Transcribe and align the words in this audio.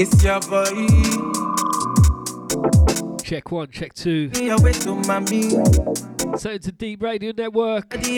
kiss 0.00 0.24
your 0.24 0.40
body. 0.40 0.86
Check 3.22 3.52
one, 3.52 3.68
check 3.70 3.92
two. 3.92 4.30
So 6.38 6.50
it's 6.50 6.68
a 6.68 6.72
deep 6.72 7.02
radio 7.02 7.32
network. 7.36 7.94
Eight 7.94 8.16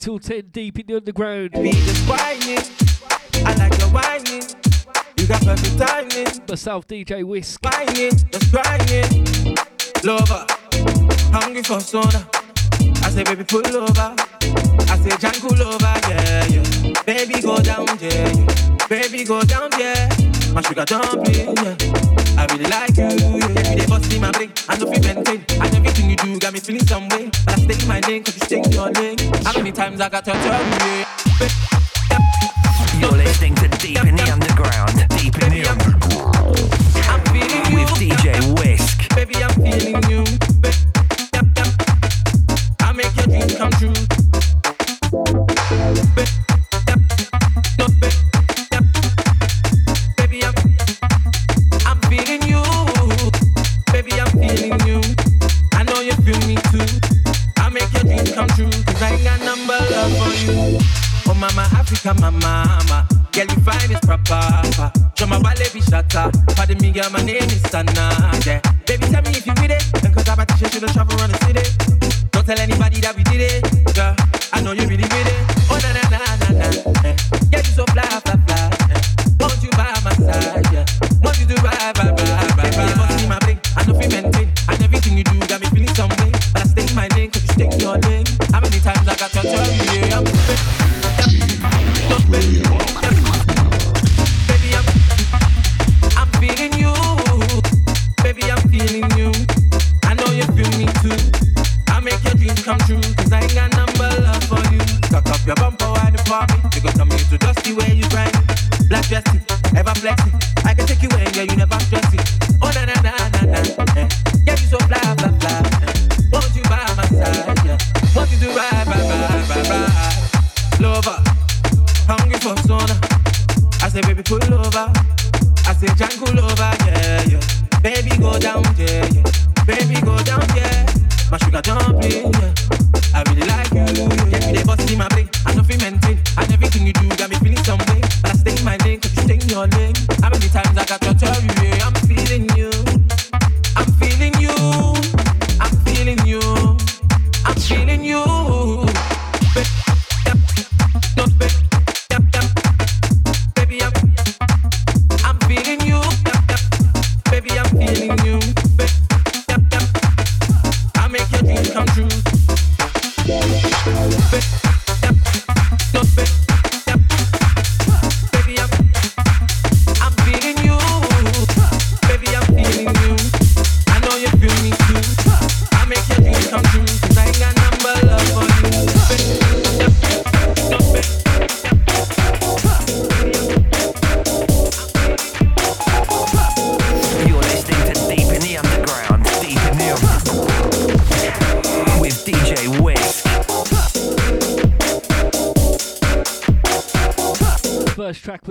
till 0.00 0.18
ten 0.18 0.48
deep 0.50 0.78
in 0.78 0.86
the 0.86 0.96
underground. 0.96 1.50
Be 1.52 1.72
just 1.72 2.08
whining. 2.08 2.64
I 3.44 3.54
like 3.54 3.78
your 3.78 3.88
whining. 3.88 4.42
You 5.18 5.26
got 5.26 5.42
perfect 5.42 5.78
timing. 5.78 6.26
Myself, 6.48 6.86
DJ 6.86 7.22
Wisk. 7.22 7.62
Whining, 7.62 8.12
just 8.32 8.50
grinding. 8.50 9.56
Lover, 10.04 10.46
hungry 11.32 11.62
for 11.62 11.80
soda. 11.80 12.26
I 13.02 13.10
say, 13.10 13.24
baby, 13.24 13.44
pull 13.44 13.66
over. 13.76 14.14
I 14.88 14.98
say, 14.98 15.16
jangle 15.18 15.62
over, 15.62 15.94
yeah, 16.08 16.46
yeah. 16.46 17.02
Baby, 17.04 17.42
go 17.42 17.58
down, 17.58 17.86
yeah, 18.00 18.32
yeah. 18.32 18.75
Baby, 18.88 19.24
go 19.24 19.42
down 19.42 19.68
there. 19.70 20.08
My 20.54 20.62
sugar 20.62 20.84
dumpling, 20.84 21.56
yeah. 21.56 21.74
I 22.38 22.46
really 22.52 22.70
like 22.70 22.96
you, 22.96 23.10
yeah. 23.36 23.58
Every 23.58 23.74
day 23.74 23.86
busting 23.86 24.20
my 24.20 24.30
brain, 24.30 24.52
I 24.68 24.78
know 24.78 24.92
you 24.92 25.00
maintain. 25.00 25.44
And 25.60 25.74
everything 25.74 26.10
you 26.10 26.16
do 26.16 26.38
got 26.38 26.52
me 26.52 26.60
feeling 26.60 26.86
some 26.86 27.08
way. 27.08 27.28
But 27.44 27.58
I 27.58 27.74
stay 27.74 27.88
my 27.88 27.98
name, 28.00 28.22
cause 28.22 28.36
you 28.36 28.42
stay 28.42 28.62
your 28.70 28.90
name. 28.92 29.18
How 29.44 29.54
many 29.54 29.72
times 29.72 30.00
I 30.00 30.08
got 30.08 30.24
to 30.26 30.30
tell 30.30 30.62
you. 30.62 31.04
You're 33.00 33.10
listening 33.10 33.56
to 33.56 33.68
Deep 33.78 34.04
in 34.04 34.14
the 34.14 34.45
proper. 64.00 64.40
My. 65.76 66.30
Pardon 66.54 66.78
me, 66.78 66.92
girl, 66.92 67.10
my 67.10 67.22
name 67.22 67.42
is 67.42 67.62
Yeah. 68.46 68.60
Baby, 68.86 69.06
tell 69.06 69.22
me 69.22 69.30
if 69.30 69.46
you 69.46 69.54
cause 70.14 70.28
I'm 70.28 70.38
travel 70.92 71.18
around 71.18 71.32
the 71.32 71.38
city. 71.44 72.28
Don't 72.30 72.46
tell 72.46 72.58
anybody 72.58 73.00
that 73.00 73.16
we 73.16 73.22
did 73.24 73.40
it. 73.40 73.94
Girl, 73.94 74.14
I 74.52 74.60
know 74.62 74.72
you 74.72 74.86
really 74.86 75.04
with 75.04 75.26
it. 75.26 75.55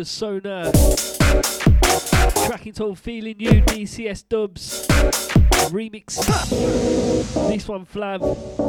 was 0.05 0.11
so. 0.11 0.39
Tracking 2.45 2.73
told 2.73 2.99
Feeling 2.99 3.35
You, 3.39 3.61
DCS 3.63 4.27
Dubs. 4.29 4.88
Remix. 5.71 6.16
this 7.49 7.67
one, 7.67 7.85
Flav. 7.85 8.19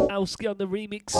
Alski 0.08 0.48
on 0.48 0.56
the 0.56 0.66
remix. 0.66 1.12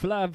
Flav. 0.00 0.30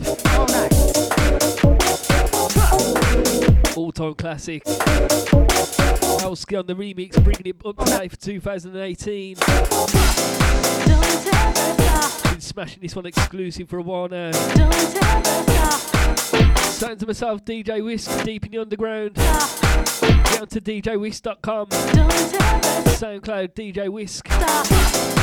All 3.77 3.91
time 3.93 4.13
classic. 4.15 4.63
Alski 4.65 6.59
on 6.59 6.67
the 6.67 6.75
remix, 6.75 7.23
bringing 7.23 7.45
it 7.45 7.55
up 7.65 7.77
tonight 7.77 8.11
for 8.11 8.17
2018. 8.17 9.37
Been 12.23 12.41
smashing 12.41 12.81
this 12.81 12.93
one 12.93 13.05
exclusive 13.05 13.69
for 13.69 13.77
a 13.77 13.81
while 13.81 14.09
now. 14.09 14.31
Saying 16.71 16.97
to 16.97 17.07
myself, 17.07 17.45
DJ 17.45 17.81
Wisk, 17.83 18.25
deep 18.25 18.45
in 18.45 18.51
the 18.51 18.57
underground. 18.57 19.13
Down 19.13 20.47
to 20.47 20.59
DJWisk.com. 20.59 21.67
SoundCloud, 22.97 23.53
DJ 23.53 23.87
Wisk. 23.87 24.27
Stop. 24.27 25.22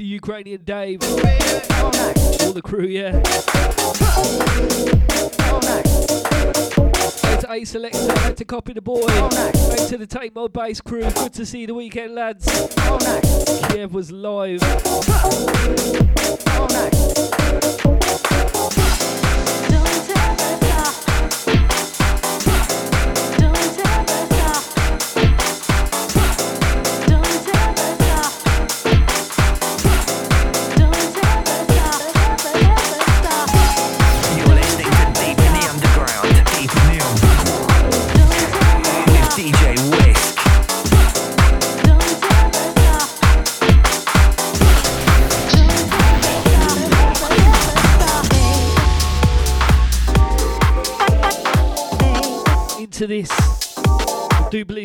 to 0.00 0.06
Ukrainian 0.06 0.62
Dave. 0.64 1.02
All 1.02 2.54
the 2.54 2.62
crew, 2.64 2.86
yeah. 2.86 3.16
Out 7.26 7.40
to 7.42 7.52
A 7.52 7.64
Selector, 7.66 8.10
out 8.20 8.34
to 8.38 8.46
Copy 8.46 8.72
the 8.72 8.80
Boy, 8.80 9.06
out 9.06 9.30
to 9.90 9.98
the 9.98 10.06
Take 10.06 10.34
Mode 10.34 10.54
Bass 10.54 10.80
crew. 10.80 11.02
Good 11.02 11.34
to 11.34 11.44
see 11.44 11.66
the 11.66 11.74
weekend, 11.74 12.14
lads. 12.14 12.46
Kiev 13.68 13.92
was 13.92 14.10
live. 14.10 14.62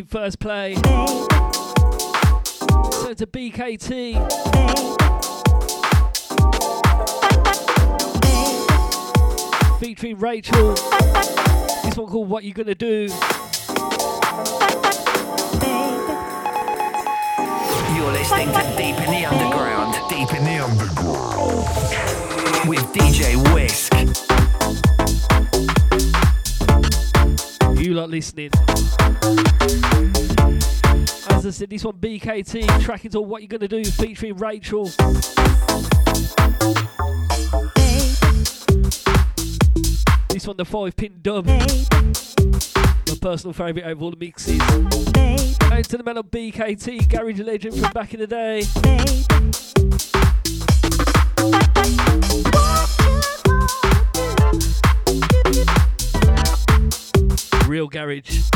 First 0.08 0.40
play. 0.40 0.76
So 0.76 0.82
to 3.14 3.26
BKT. 3.26 4.16
Featuring 9.80 10.20
Rachel. 10.20 10.74
This 11.84 11.98
one 11.98 12.08
called 12.08 12.30
What 12.30 12.44
You 12.44 12.54
Gonna 12.54 12.76
Do. 12.76 13.10
You're 17.96 18.12
listening 18.12 18.52
to 18.52 18.74
Deep 18.78 18.98
in 19.00 19.10
the 19.10 19.26
Underground, 19.26 19.96
Deep 20.10 20.34
in 20.34 20.44
the 20.44 20.60
Underground. 20.64 21.66
With 22.70 22.86
DJ 22.94 23.36
Wisk. 23.54 23.94
Lot 27.96 28.10
listening. 28.10 28.50
As 31.30 31.46
I 31.46 31.50
said, 31.50 31.70
this 31.70 31.86
one 31.86 31.94
BKT 31.94 32.82
track 32.84 33.06
into 33.06 33.22
What 33.22 33.42
you're 33.42 33.48
Gonna 33.48 33.70
Do 33.70 33.86
featuring 33.86 34.36
Rachel. 34.36 34.86
This 40.28 40.46
one 40.46 40.58
the 40.58 40.66
five 40.66 40.98
pin 40.98 41.20
dub. 41.22 41.46
My 41.48 41.66
personal 43.22 43.54
favourite 43.54 43.86
over 43.86 44.04
all 44.04 44.12
the 44.12 44.18
mixes. 44.18 44.60
Out 44.60 45.86
to 45.86 45.98
the 45.98 46.04
man 46.04 46.18
of 46.18 46.26
BKT, 46.30 47.08
garage 47.08 47.40
legend 47.40 47.80
from 47.80 47.94
back 47.94 48.14
in 48.14 48.20
the 48.20 48.28
day. 48.28 48.64
Real 57.68 57.88
garage. 57.88 58.50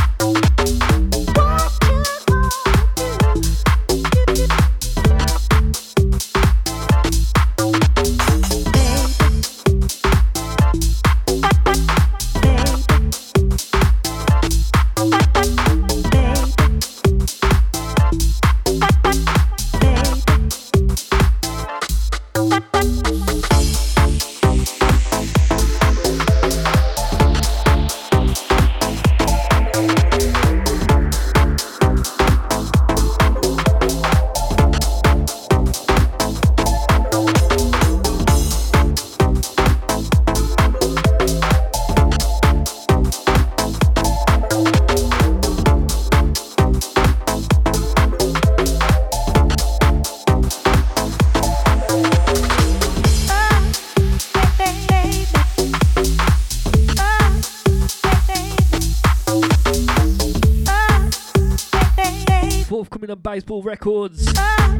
Baseball 63.59 63.63
Records. 63.63 64.33
Ah, 64.37 64.78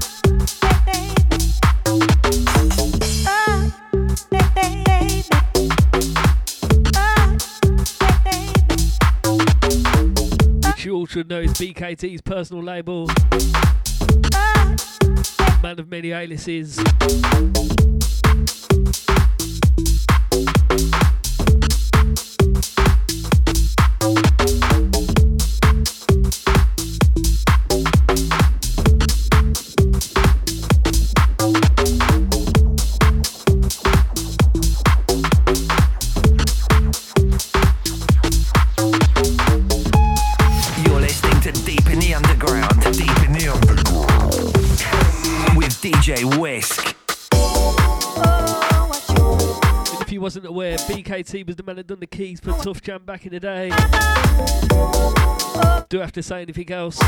Which 10.66 10.86
you 10.86 10.96
all 10.96 11.06
should 11.06 11.30
know 11.30 11.42
is 11.42 11.54
BKT's 11.54 12.22
personal 12.22 12.64
label. 12.64 13.10
Ah, 14.34 14.76
Man 15.62 15.80
of 15.80 15.90
many 15.90 16.12
aliases. 16.12 16.80
BKT 51.30 51.46
was 51.46 51.56
the 51.58 51.64
man 51.64 51.76
that 51.76 51.86
done 51.86 52.00
the 52.00 52.08
keys 52.08 52.40
for 52.40 52.54
Tuff 52.54 52.82
Jam 52.82 53.04
back 53.06 53.26
in 53.26 53.32
the 53.32 53.40
day. 53.40 53.70
Do 55.90 56.00
I 56.00 56.02
have 56.02 56.12
to 56.14 56.24
say 56.24 56.42
anything 56.42 56.72
else? 56.72 57.00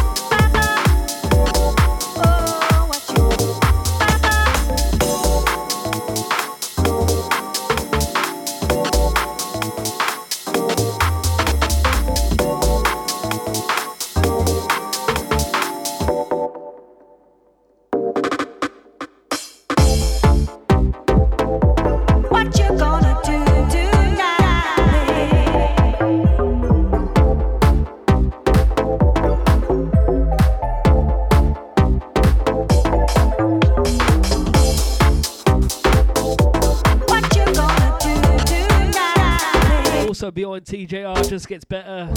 TJR 40.72 41.28
just 41.28 41.50
gets 41.50 41.66
better. 41.66 42.10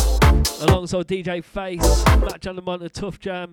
Alongside 0.60 1.08
DJ 1.08 1.42
Face, 1.42 2.04
Matt 2.20 2.40
Jam 2.40 2.54
Lamont, 2.54 2.84
a 2.84 2.88
Tuff 2.88 3.18
Jam. 3.18 3.52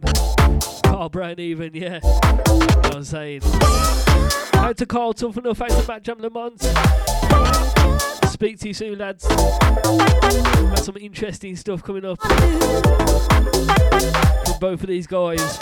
Karl 0.83 1.09
Brown 1.09 1.39
even, 1.39 1.73
yeah. 1.73 1.99
You 2.03 2.11
know 2.11 2.65
what 2.75 2.95
I'm 2.97 3.03
saying? 3.03 3.41
Out 4.53 4.77
to 4.77 4.85
Karl 4.85 5.13
Tuff 5.13 5.33
Enuff, 5.37 5.59
out 5.59 5.71
to 5.71 5.87
Matt 5.87 6.03
Jam 6.03 6.19
Lamont. 6.19 6.61
Speak 8.31 8.59
to 8.59 8.67
you 8.67 8.75
soon, 8.75 8.99
lads. 8.99 9.25
Got 9.27 10.77
some 10.77 10.97
interesting 10.97 11.55
stuff 11.55 11.81
coming 11.81 12.05
up 12.05 12.21
from 12.21 12.29
both 14.59 14.81
of 14.81 14.87
these 14.87 15.07
guys. 15.07 15.57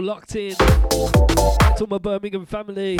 Locked 0.00 0.36
In. 0.36 0.54
To 0.54 1.86
my 1.88 1.98
Birmingham 1.98 2.46
family. 2.46 2.98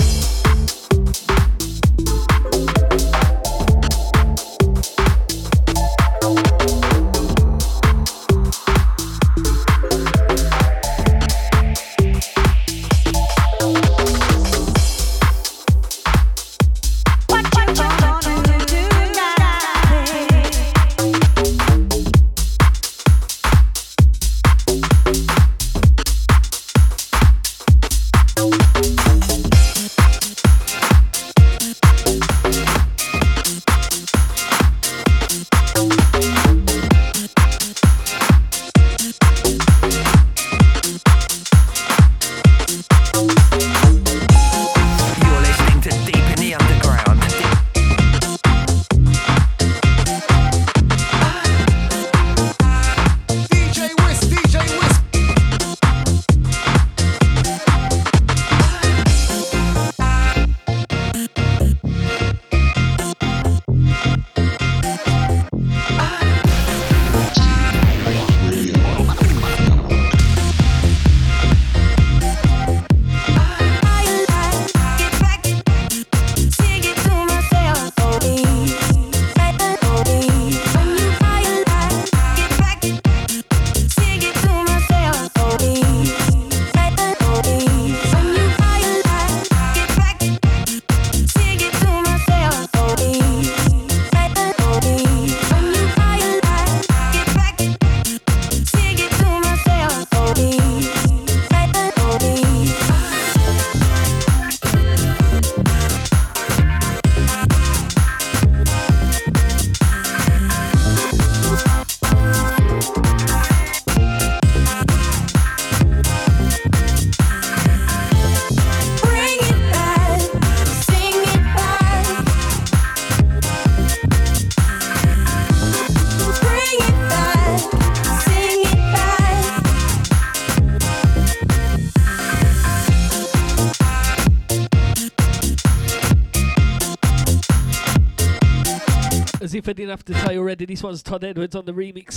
Didn't 139.74 139.90
have 139.90 140.04
to 140.06 140.14
say 140.14 140.38
already, 140.38 140.64
this 140.64 140.82
one's 140.82 141.02
Todd 141.02 141.24
Edwards 141.24 141.54
on 141.54 141.66
the 141.66 141.72
remix. 141.72 142.16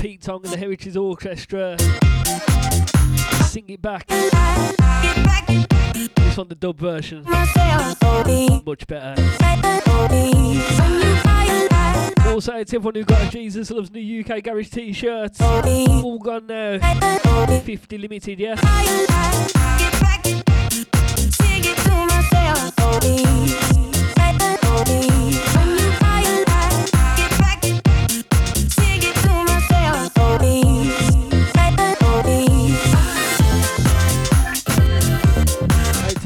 Pete 0.00 0.22
Tong 0.22 0.40
and 0.44 0.52
the 0.52 0.56
Heritage 0.56 0.96
Orchestra. 0.96 1.76
Sing 3.46 3.64
it 3.68 3.82
back. 3.82 4.06
This 4.06 4.32
one, 6.36 6.46
the 6.48 6.54
dub 6.54 6.78
version. 6.78 7.24
Much 8.64 8.86
better. 8.86 9.20
Also, 12.30 12.54
it's 12.54 12.72
everyone 12.72 12.94
who 12.94 13.04
got 13.04 13.26
a 13.26 13.30
Jesus 13.30 13.72
Loves 13.72 13.90
New 13.90 14.20
UK 14.20 14.44
Garage 14.44 14.70
t 14.70 14.92
shirt. 14.92 15.40
All 15.40 16.20
gone 16.20 16.46
now. 16.46 16.78
50 17.64 17.98
limited, 17.98 18.38
yeah? 18.38 18.54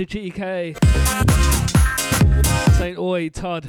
To 0.07 0.19
GK 0.19 0.77
saying, 2.77 2.97
Oi, 2.99 3.29
Todd. 3.31 3.65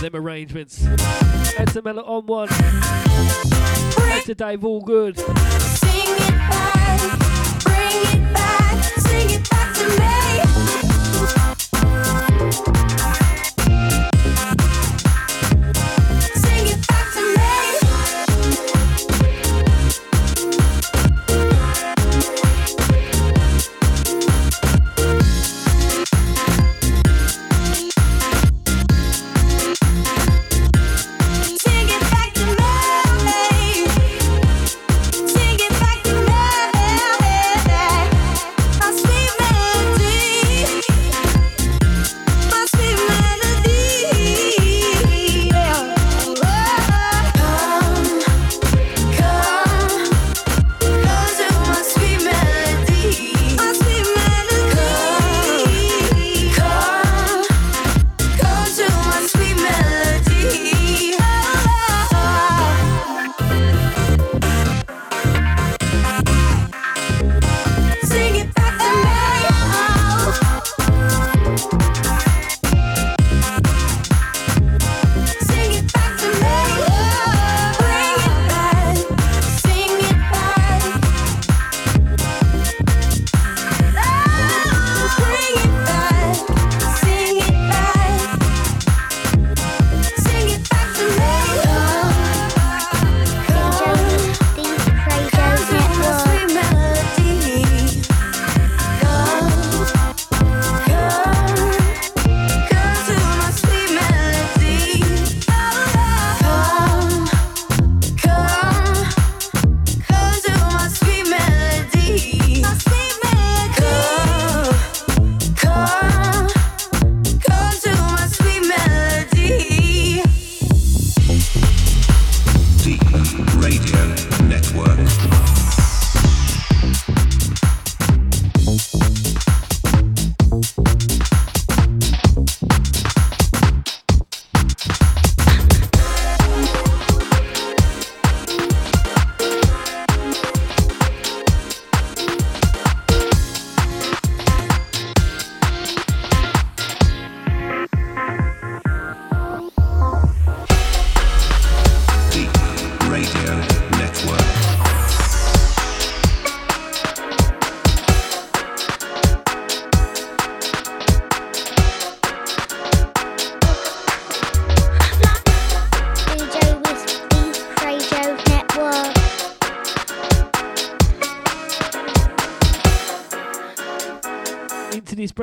Them 0.00 0.14
arrangements. 0.14 0.82
Head 1.56 1.68
to 1.72 1.82
Mellow 1.82 2.04
on 2.04 2.26
one. 2.26 2.48
Head 2.48 4.24
to 4.24 4.34
Dave, 4.34 4.64
all 4.64 4.80
good. 4.80 5.18
Sing 5.18 5.28
it 5.92 6.30
back, 6.48 7.00
bring 7.64 8.22
it 8.22 8.32
back, 8.32 8.84
sing 8.84 9.30
it 9.30 9.50
back 9.50 9.74
to 9.74 9.88
me. 10.00 10.19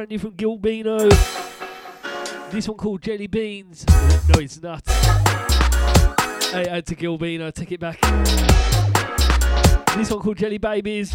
Brand 0.08 0.12
new 0.12 0.20
from 0.20 0.38
Gilbino. 0.38 1.10
This 2.50 2.68
one 2.70 2.78
called 2.78 3.02
Jelly 3.02 3.28
Beans. 3.28 3.86
No, 4.30 4.40
it's 4.40 4.62
not. 4.62 4.82
Hey, 6.50 6.66
add 6.70 6.86
to 6.86 6.96
Gilbino, 6.96 7.54
take 7.54 7.74
it 7.74 7.80
back. 7.82 8.00
This 9.98 10.10
one 10.10 10.22
called 10.22 10.38
Jelly 10.38 10.60
Babies. 10.60 11.12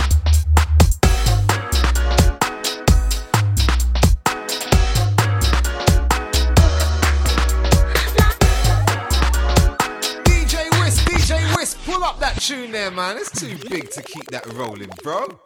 DJ 10.26 10.68
Wisk, 10.80 11.04
DJ 11.08 11.56
Wisk, 11.56 11.82
pull 11.86 12.04
up 12.04 12.20
that 12.20 12.36
tune 12.40 12.70
there, 12.72 12.90
man. 12.90 13.16
It's 13.16 13.30
too 13.30 13.56
big 13.70 13.90
to 13.90 14.02
keep 14.02 14.26
that 14.32 14.46
rolling, 14.52 14.90
bro. 15.02 15.40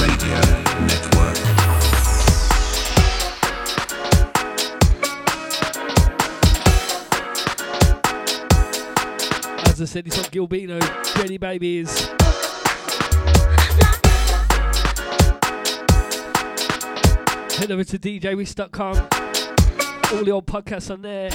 Radio 0.00 0.40
Network. 0.86 1.38
As 9.68 9.80
I 9.80 9.84
said, 9.84 10.06
it's 10.06 10.18
on 10.18 10.24
Gilbino, 10.26 10.80
Jelly 11.16 11.38
Babies. 11.38 12.08
Head 17.58 17.70
over 17.70 17.84
to 17.84 17.98
djwisk.com. 17.98 18.96
All 20.16 20.24
the 20.24 20.30
old 20.32 20.46
podcasts 20.46 20.90
on 20.90 21.02
there. 21.02 21.30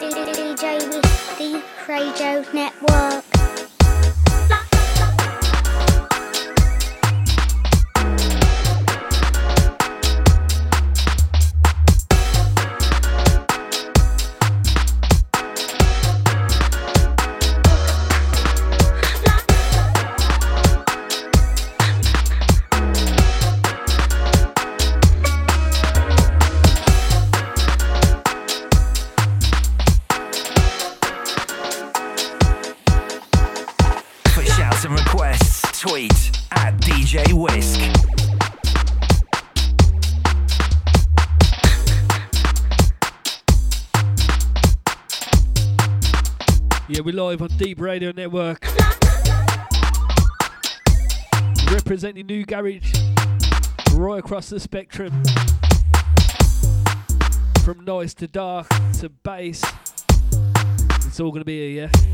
DJ 0.00 0.78
Wisk, 0.88 1.38
the 1.38 1.62
Radio 1.88 2.44
Network. 2.52 3.33
Live 47.34 47.50
on 47.50 47.58
Deep 47.58 47.80
Radio 47.80 48.12
Network. 48.12 48.64
Representing 51.72 52.26
New 52.26 52.44
Garage 52.44 52.92
right 53.94 54.20
across 54.20 54.50
the 54.50 54.60
spectrum. 54.60 55.10
From 57.64 57.84
noise 57.84 58.14
to 58.14 58.28
dark 58.28 58.68
to 59.00 59.08
bass. 59.08 59.64
It's 61.06 61.18
all 61.18 61.30
going 61.30 61.40
to 61.40 61.44
be 61.44 61.74
here, 61.74 61.90
yeah? 61.92 62.13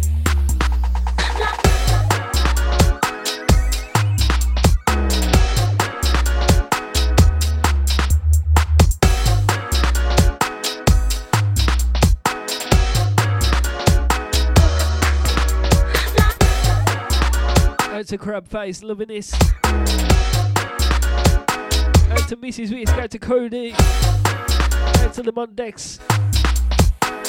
To 18.11 18.19
Crab 18.19 18.49
Face, 18.49 18.83
loving 18.83 19.07
this. 19.07 19.33
Out 19.33 19.47
to 22.27 22.37
Mrs. 22.37 22.75
Wisk, 22.75 22.97
go 22.97 23.07
to 23.07 23.19
Cody. 23.21 23.73
Out 23.73 25.13
to 25.15 25.23
the 25.23 25.33
Mondex. 25.33 26.01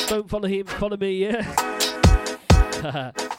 Don't 0.08 0.28
follow 0.28 0.48
him, 0.48 0.65
follow 0.65 0.98
me, 0.98 1.28
yeah? 1.28 3.12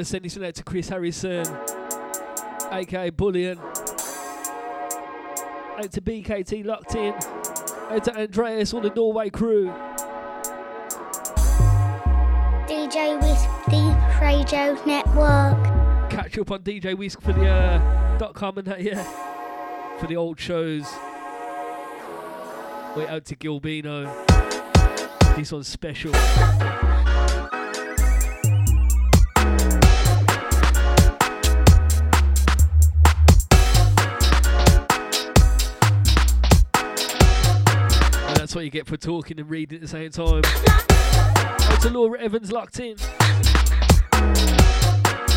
Gonna 0.00 0.06
send 0.06 0.24
this 0.24 0.34
one 0.34 0.46
out 0.46 0.54
to 0.54 0.64
Chris 0.64 0.88
Harrison, 0.88 1.44
aka 2.72 3.10
Bullion. 3.10 3.58
Out 3.58 3.76
to 5.92 6.00
BKT 6.00 6.64
locked 6.64 6.94
in. 6.94 7.12
Out 7.12 8.04
to 8.04 8.18
Andreas, 8.18 8.72
all 8.72 8.80
the 8.80 8.88
Norway 8.96 9.28
crew. 9.28 9.66
DJ 12.66 13.20
Wisk, 13.20 13.46
the 13.68 13.94
Radio 14.22 14.82
Network. 14.86 16.10
Catch 16.10 16.38
up 16.38 16.50
on 16.50 16.60
DJ 16.60 16.96
Wisk 16.96 17.20
for 17.20 17.34
the 17.34 17.46
uh, 17.46 18.16
dot 18.16 18.32
com 18.32 18.56
and 18.56 18.66
that, 18.68 18.80
yeah. 18.80 19.02
For 19.98 20.06
the 20.06 20.16
old 20.16 20.40
shows. 20.40 20.84
Wait 22.96 23.06
out 23.06 23.26
to 23.26 23.36
Gilbino. 23.36 24.08
This 25.36 25.52
one's 25.52 25.68
special. 25.68 26.12
That's 38.50 38.56
what 38.56 38.64
you 38.64 38.70
get 38.72 38.88
for 38.88 38.96
talking 38.96 39.38
and 39.38 39.48
reading 39.48 39.76
at 39.76 39.82
the 39.82 39.86
same 39.86 40.10
time. 40.10 40.42
Out 41.70 41.82
to 41.82 41.88
Laura 41.88 42.20
Evans 42.20 42.50
locked 42.50 42.80
in. 42.80 42.96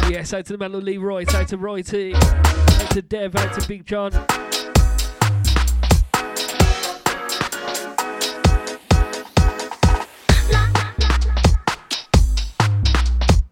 Yes, 0.09 0.33
out 0.33 0.47
to 0.47 0.53
the 0.53 0.57
man 0.57 0.83
Lee 0.83 0.97
Roy, 0.97 1.23
out 1.31 1.47
to 1.49 1.57
Righty, 1.57 2.15
out 2.15 2.89
to 2.89 3.03
Dev, 3.03 3.35
out 3.35 3.53
to 3.53 3.67
Big 3.67 3.85
John. 3.85 4.09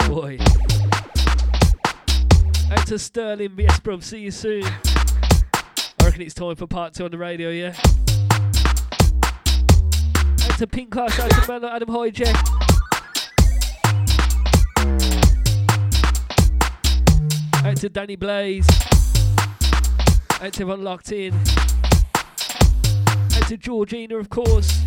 Boy. 0.07 0.39
Out 2.71 2.87
to 2.87 2.97
Sterling, 2.97 3.53
yes, 3.59 3.79
bro, 3.81 3.99
see 3.99 4.21
you 4.21 4.31
soon. 4.31 4.63
I 4.63 6.05
reckon 6.05 6.23
it's 6.23 6.33
time 6.33 6.55
for 6.55 6.65
part 6.65 6.95
two 6.95 7.05
on 7.05 7.11
the 7.11 7.19
radio, 7.19 7.51
yeah? 7.51 7.75
To 10.61 10.67
Pink 10.67 10.91
Class, 10.91 11.19
out 11.19 11.31
to 11.31 11.53
like 11.53 11.63
Adam 11.63 11.89
Hijack. 11.89 12.35
Out 17.65 17.77
to 17.77 17.89
Danny 17.89 18.15
Blaze. 18.15 18.69
Out 20.39 20.53
to 20.53 20.61
everyone 20.61 20.83
locked 20.83 21.11
in. 21.11 21.33
Out 22.13 23.47
to 23.47 23.57
Georgina, 23.57 24.17
of 24.17 24.29
course. 24.29 24.85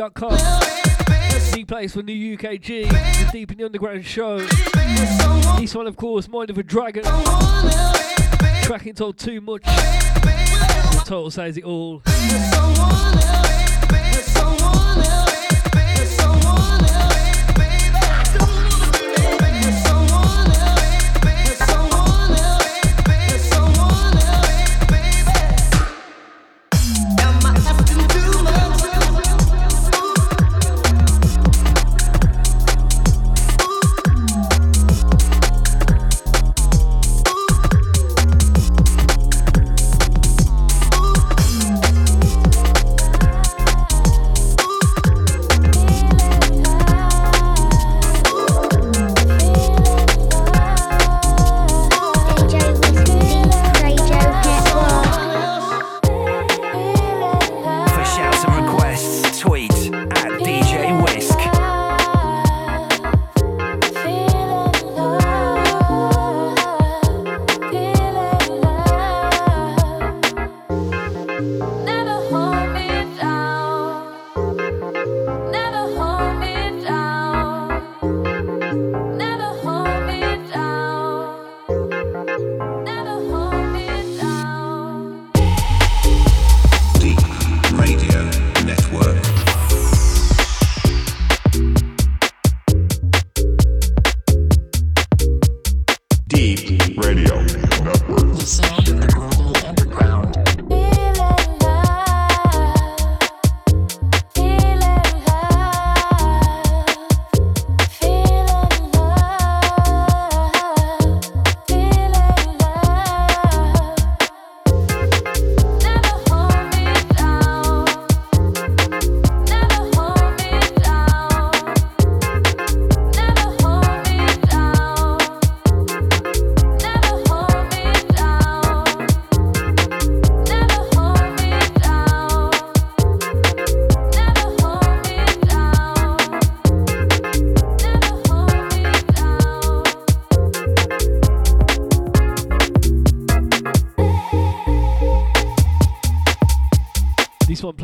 D3EP.com. 0.00 0.30
The 1.52 1.64
place 1.64 1.92
for 1.92 2.02
new 2.02 2.36
UKG, 2.38 2.88
the 2.88 3.28
Deep 3.32 3.52
in 3.52 3.58
the 3.58 3.64
Underground 3.64 4.04
show. 4.04 4.38
This 5.58 5.74
one, 5.74 5.86
of 5.86 5.96
course, 5.96 6.28
Mind 6.28 6.50
of 6.50 6.58
a 6.58 6.62
Dragon. 6.62 7.02
Tracking 8.62 8.94
told 8.94 9.18
too 9.18 9.40
much. 9.40 9.62
The 9.64 11.02
title 11.04 11.30
says 11.30 11.56
it 11.56 11.64
all. 11.64 12.02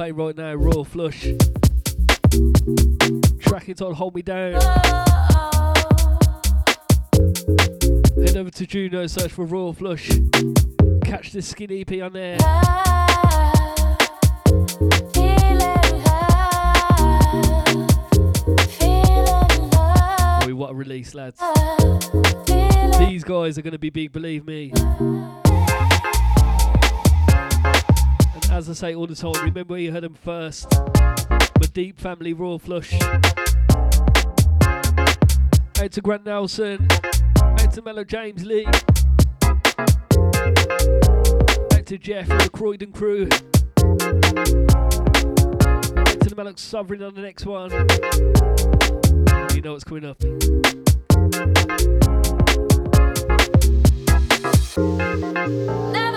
Playing 0.06 0.18
right 0.18 0.36
now, 0.36 0.54
Royal 0.54 0.84
Flush. 0.84 1.22
Track 3.40 3.68
it 3.68 3.82
on 3.82 3.92
Hold 3.92 4.14
Me 4.14 4.22
Down. 4.22 4.52
Head 8.22 8.36
over 8.36 8.50
to 8.50 8.66
Juno, 8.68 9.08
search 9.08 9.32
for 9.32 9.44
Royal 9.44 9.72
Flush. 9.72 10.08
Catch 11.02 11.32
this 11.32 11.48
skin 11.48 11.72
EP 11.72 11.90
on 12.04 12.12
there. 12.12 12.38
Boy, 20.44 20.54
what 20.54 20.70
a 20.70 20.74
release, 20.74 21.16
lads. 21.16 21.40
These 23.00 23.24
guys 23.24 23.58
are 23.58 23.62
going 23.62 23.72
to 23.72 23.78
be 23.80 23.90
big, 23.90 24.12
believe 24.12 24.46
me. 24.46 24.72
As 28.56 28.70
I 28.70 28.72
say 28.72 28.94
all 28.94 29.06
the 29.06 29.14
time, 29.14 29.34
remember 29.34 29.64
where 29.64 29.80
you 29.80 29.92
heard 29.92 30.02
them 30.02 30.14
first. 30.14 30.70
The 30.70 31.70
deep 31.74 32.00
family 32.00 32.32
Royal 32.32 32.58
Flush. 32.58 32.94
Out 35.78 35.92
to 35.92 36.00
Grant 36.00 36.24
Nelson. 36.24 36.88
Out 37.42 37.70
to 37.74 37.82
Mellow 37.82 38.04
James 38.04 38.46
Lee. 38.46 38.64
Out 38.64 38.78
to 41.84 41.98
Jeff 41.98 42.30
and 42.30 42.40
the 42.40 42.48
Croydon 42.50 42.92
crew. 42.92 43.28
Out 45.98 46.20
to 46.20 46.30
the 46.30 46.34
Mellow 46.34 46.54
Sovereign 46.56 47.02
on 47.02 47.14
the 47.14 47.20
next 47.20 47.44
one. 47.44 47.70
You 49.54 49.60
know 49.60 49.72
what's 49.72 49.84
coming 49.84 50.06
up. 50.06 50.22
Never 55.92 56.15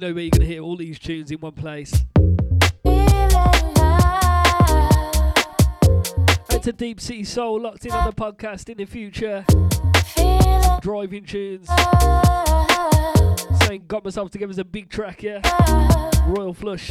me 0.00 0.08
know 0.08 0.12
where 0.12 0.24
you're 0.24 0.30
going 0.30 0.40
to 0.40 0.46
hear 0.46 0.60
all 0.60 0.76
these 0.76 0.98
tunes 0.98 1.30
in 1.30 1.38
one 1.38 1.52
place. 1.52 2.04
Out 6.50 6.62
to 6.62 6.72
Deep 6.72 7.00
Sea 7.00 7.22
Soul, 7.22 7.60
locked 7.60 7.86
in 7.86 7.92
on 7.92 8.06
the 8.06 8.12
podcast 8.12 8.68
in 8.68 8.78
the 8.78 8.86
future. 8.86 9.44
Driving 10.80 11.24
tunes. 11.24 11.68
Saying, 13.66 13.84
got 13.86 14.04
myself 14.04 14.32
together 14.32 14.50
as 14.50 14.58
a 14.58 14.64
big 14.64 14.90
track, 14.90 15.22
yeah. 15.22 15.40
Royal 16.26 16.54
Flush. 16.54 16.90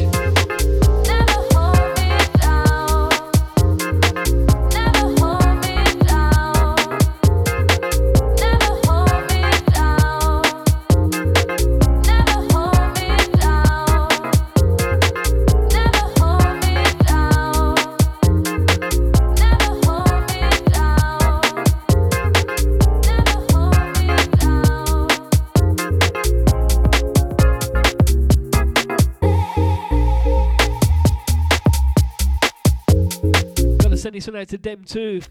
Send 34.04 34.16
this 34.16 34.28
one 34.28 34.36
out 34.36 34.50
to 34.50 34.58
them 34.58 34.84
too. 34.84 35.22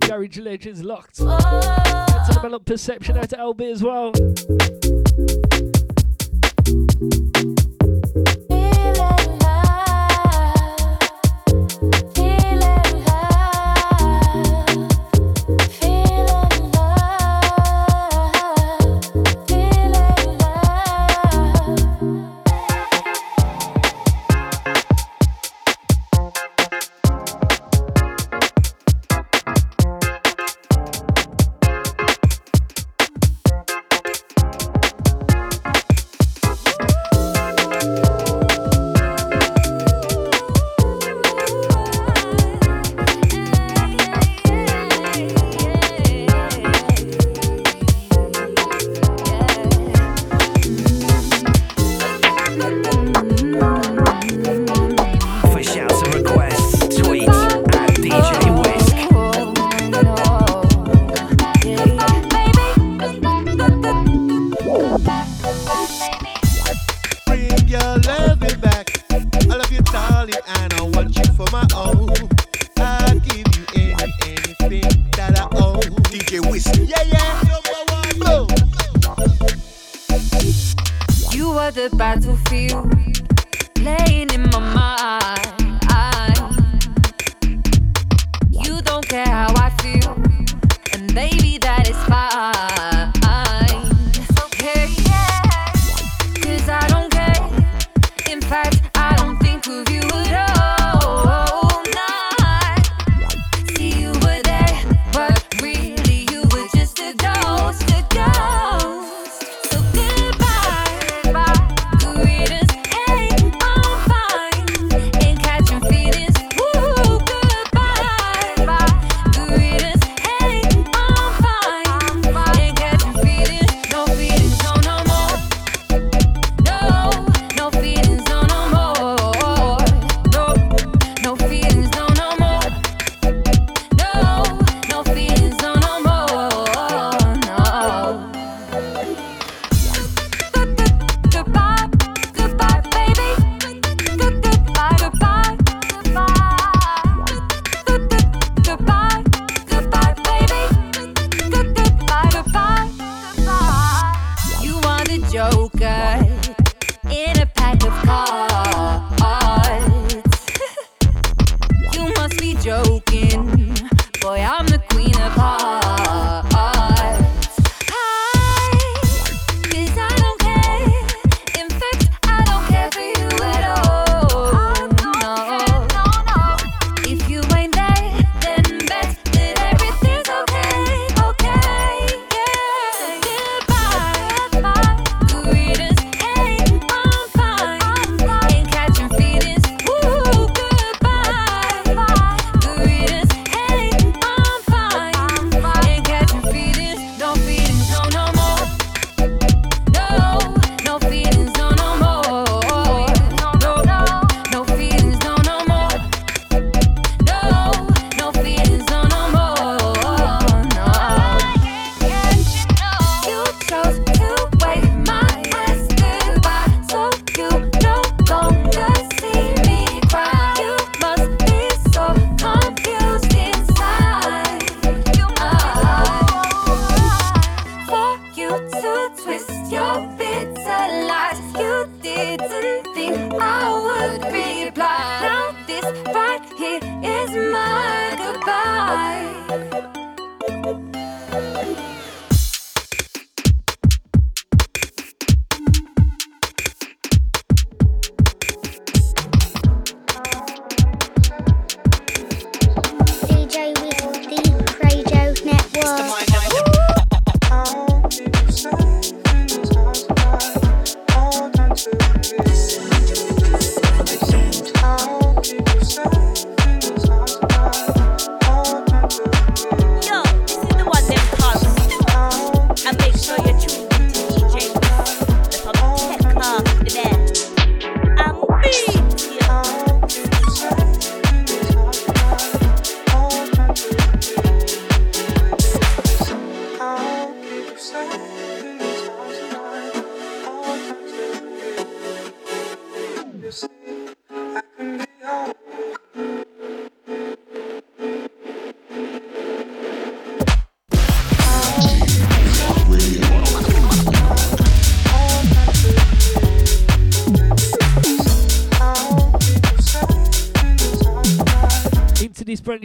Garage 0.00 0.36
Legends 0.36 0.82
locked. 0.82 1.16
Oh. 1.18 2.06
To 2.26 2.34
Develop 2.34 2.66
Perception, 2.66 3.16
out 3.16 3.30
to 3.30 3.36
LB 3.36 3.72
as 3.72 3.82
well. 3.82 4.12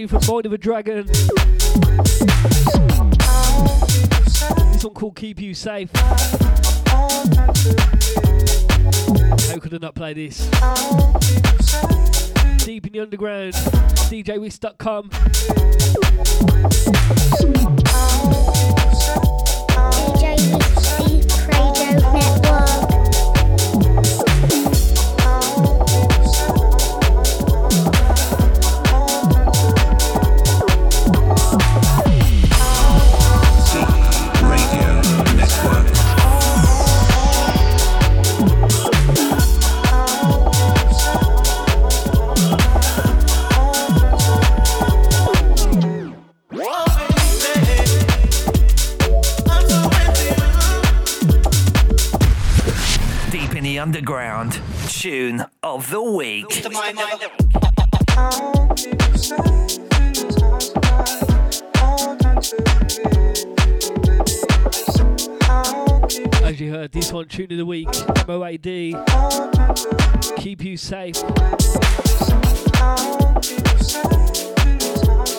Mind 0.09 0.45
of 0.47 0.53
a 0.53 0.57
Dragon. 0.57 1.05
This 1.05 1.27
one 4.83 4.93
called 4.95 5.15
Keep 5.15 5.39
You 5.39 5.53
Safe. 5.53 5.91
How 5.95 7.19
could 9.59 9.75
I 9.75 9.77
not 9.79 9.93
play 9.93 10.13
this? 10.15 10.49
Deep 12.65 12.87
in 12.87 12.93
the 12.93 12.99
underground, 13.01 13.53
DJWisk.com. 13.53 15.11
As 56.91 56.97
you 66.59 66.69
heard, 66.69 66.91
this 66.91 67.13
one 67.13 67.29
tune 67.29 67.49
of 67.51 67.57
the 67.57 67.65
week, 67.65 67.87
MOAD. 68.27 68.65
Keep 70.35 70.65
you 70.65 70.75
safe. 70.75 71.15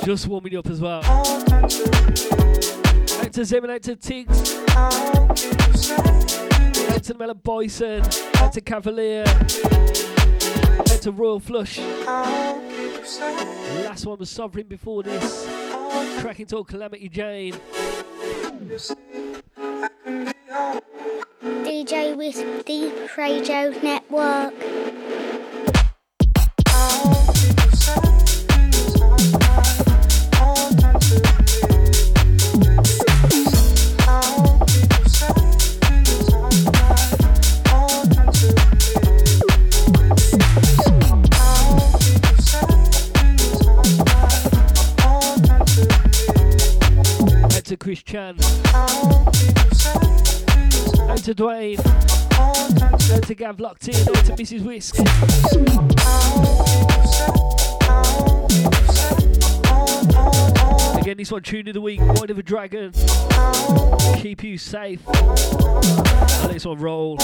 Just 0.06 0.26
warming 0.28 0.52
you 0.52 0.58
up 0.58 0.68
as 0.68 0.80
well. 0.80 1.04
Out 1.04 1.68
to 3.34 3.44
Zim 3.44 3.64
and 3.64 3.74
out 3.74 3.82
to 3.82 3.96
Tiggs. 3.96 4.56
Out 4.70 5.36
to 7.02 7.14
Mela 7.18 7.34
Boyson. 7.34 8.02
Out 8.36 8.54
to 8.54 8.62
Cavalier. 8.62 9.26
Out 11.02 11.04
to 11.04 11.10
Royal 11.10 11.40
Flush. 11.40 11.78
Last 13.82 14.06
one 14.06 14.20
was 14.20 14.30
Sovereign 14.30 14.68
before 14.68 15.02
this. 15.02 15.48
Cracking 16.20 16.46
Talk 16.46 16.68
Calamity 16.68 17.08
Jane. 17.08 17.56
DJ 21.64 22.14
with 22.16 22.64
Deep 22.64 23.16
Radio 23.16 23.70
Network. 23.82 24.01
Chan. 48.12 48.36
And 51.08 51.24
to 51.24 51.34
Dwayne. 51.34 51.80
And 53.10 53.22
to 53.22 53.34
Gav 53.34 53.58
Locked 53.58 53.88
In. 53.88 53.94
And 53.94 54.26
to 54.26 54.32
Mrs. 54.34 54.62
Wisk. 54.66 54.98
Again, 61.00 61.16
this 61.16 61.32
one 61.32 61.40
tune 61.40 61.68
of 61.68 61.74
the 61.74 61.80
week. 61.80 62.00
Mind 62.00 62.28
of 62.28 62.38
a 62.38 62.42
Dragon. 62.42 62.92
Keep 64.18 64.44
you 64.44 64.58
safe. 64.58 65.00
And 65.08 66.52
this 66.52 66.66
one 66.66 66.78
roll. 66.80 67.16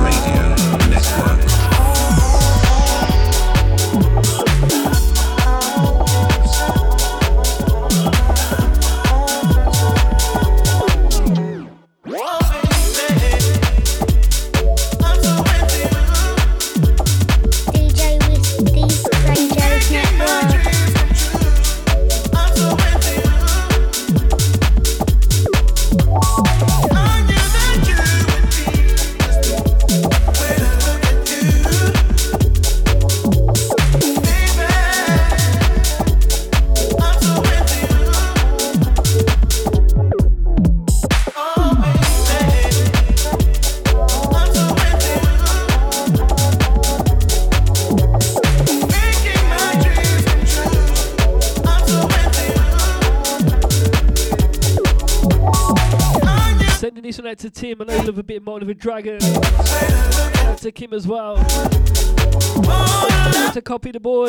Radio 0.00 0.56
Network. 0.90 1.53
Of 58.46 58.68
a 58.68 58.74
Dragon. 58.74 59.18
Out 59.22 60.58
to 60.58 60.70
Kim 60.70 60.92
as 60.92 61.08
well. 61.08 61.38
Out 62.68 63.54
to 63.54 63.62
Copy 63.62 63.90
the. 63.90 63.98
Boy. 63.98 64.28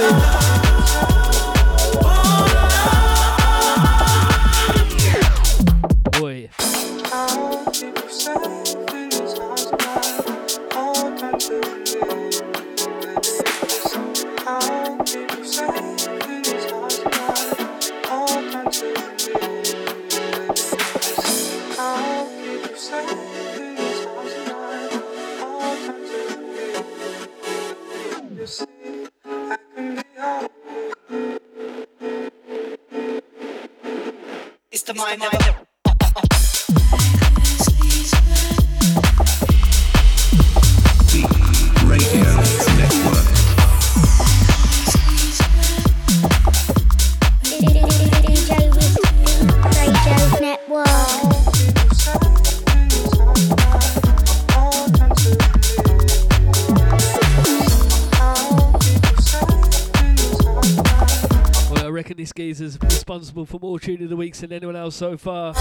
Responsible 63.36 63.45
for 63.45 63.65
more 63.65 63.79
tune 63.79 64.01
of 64.03 64.09
the 64.09 64.15
weeks 64.15 64.39
than 64.41 64.51
anyone 64.53 64.75
else 64.75 64.95
so 64.95 65.17
far. 65.17 65.53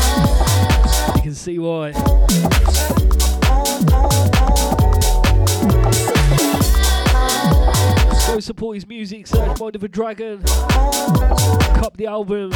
You 1.16 1.22
can 1.22 1.34
see 1.34 1.58
why. 1.58 1.92
Go 8.26 8.40
support 8.40 8.76
his 8.76 8.86
music, 8.86 9.26
search 9.26 9.58
Mind 9.58 9.76
of 9.76 9.84
a 9.84 9.88
Dragon. 9.88 10.42
Cop 10.44 11.96
the 11.96 12.06
album. 12.06 12.52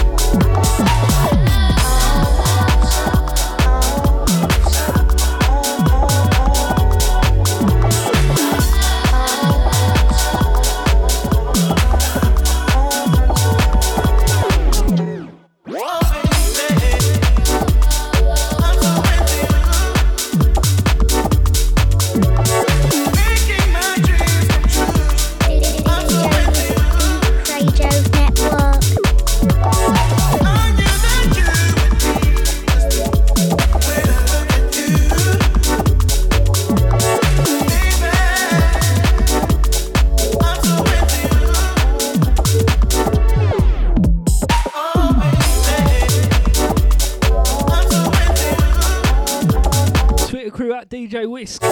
DJ 50.89 51.28
Wisk, 51.28 51.62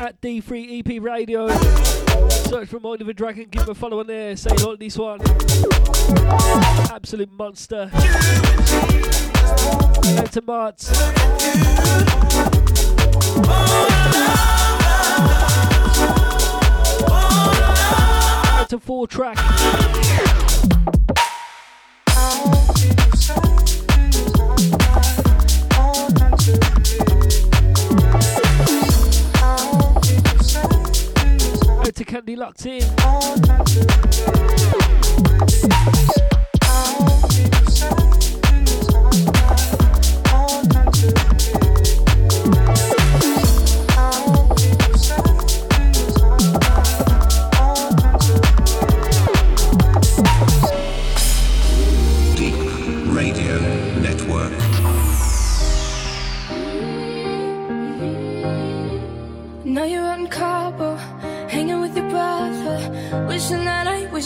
at 0.00 0.20
D3EP 0.20 1.02
Radio. 1.02 1.48
Search 2.28 2.68
for 2.68 2.78
Mind 2.78 3.00
of 3.00 3.08
a 3.08 3.14
Dragon, 3.14 3.48
give 3.50 3.62
him 3.62 3.70
a 3.70 3.74
follow 3.74 3.98
on 3.98 4.06
there. 4.06 4.36
Say 4.36 4.50
like 4.50 4.78
this 4.78 4.96
one. 4.96 5.20
Absolute 6.92 7.32
monster. 7.32 7.90
To 10.30 10.42
Marts. 10.42 10.88
To 18.68 18.78
four 18.78 19.06
track. 19.08 19.38
To 31.96 32.04
Candy 32.04 32.36
Locked 32.36 32.66
In. 32.66 32.82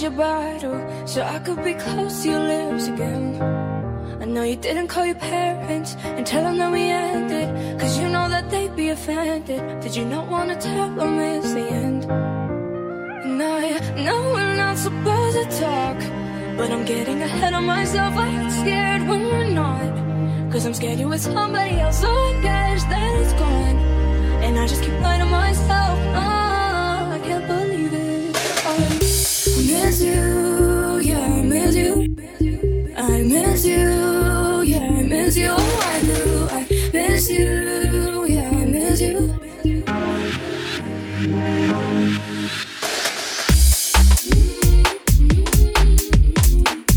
Your 0.03 0.13
bridal, 0.13 1.07
so 1.07 1.23
I 1.23 1.39
could 1.41 1.63
be 1.63 1.75
close 1.75 2.23
to 2.23 2.31
your 2.31 2.41
lips 2.41 2.89
again. 2.89 3.41
I 4.21 4.25
know 4.25 4.45
you 4.45 4.57
didn't 4.57 4.89
call 4.89 5.05
your 5.05 5.17
parents 5.17 5.95
and 6.03 6.27
tell 6.27 6.43
them 6.43 6.57
that 6.59 6.73
we 6.73 6.83
ended, 6.83 7.79
cause 7.79 7.99
you 7.99 8.09
know 8.09 8.29
that 8.29 8.49
they'd 8.51 8.75
be 8.75 8.89
offended. 8.91 9.81
Did 9.81 9.95
you 9.97 10.05
not 10.07 10.29
wanna 10.29 10.59
tell 10.61 10.89
them 10.95 11.19
it's 11.19 11.53
the 11.53 11.69
end? 11.69 12.05
And 12.05 13.43
I 13.43 13.79
know 14.05 14.33
we're 14.33 14.57
not 14.57 14.79
supposed 14.79 15.37
to 15.37 15.61
talk, 15.61 15.99
but 16.57 16.71
I'm 16.71 16.85
getting 16.87 17.21
ahead 17.21 17.53
of 17.53 17.63
myself. 17.63 18.17
I 18.17 18.31
get 18.31 18.53
scared 18.53 19.03
when 19.09 19.23
we're 19.23 19.51
not, 19.51 20.51
cause 20.53 20.65
I'm 20.65 20.75
scared 20.75 20.99
you're 20.99 21.09
with 21.09 21.21
somebody 21.21 21.79
else, 21.79 22.01
so 22.01 22.09
I 22.09 22.41
guess 22.43 22.85
that 22.85 23.21
it's 23.21 23.33
gone. 23.35 23.79
And 24.45 24.59
I 24.59 24.67
just 24.67 24.83
keep 24.83 24.99
lying 25.01 25.21
to 25.21 25.27
myself. 25.27 25.99
Oh, 26.15 26.50
I 33.21 33.23
miss 33.23 33.67
you, 33.67 34.63
yeah, 34.63 34.79
I 34.79 35.03
miss 35.03 35.37
you. 35.37 35.49
Oh, 35.51 35.81
I 35.85 36.01
do. 36.01 36.49
I 36.51 36.67
miss 36.91 37.29
you, 37.29 38.25
yeah, 38.25 38.49
I 38.49 38.65
miss 38.65 39.01
you. 39.03 39.37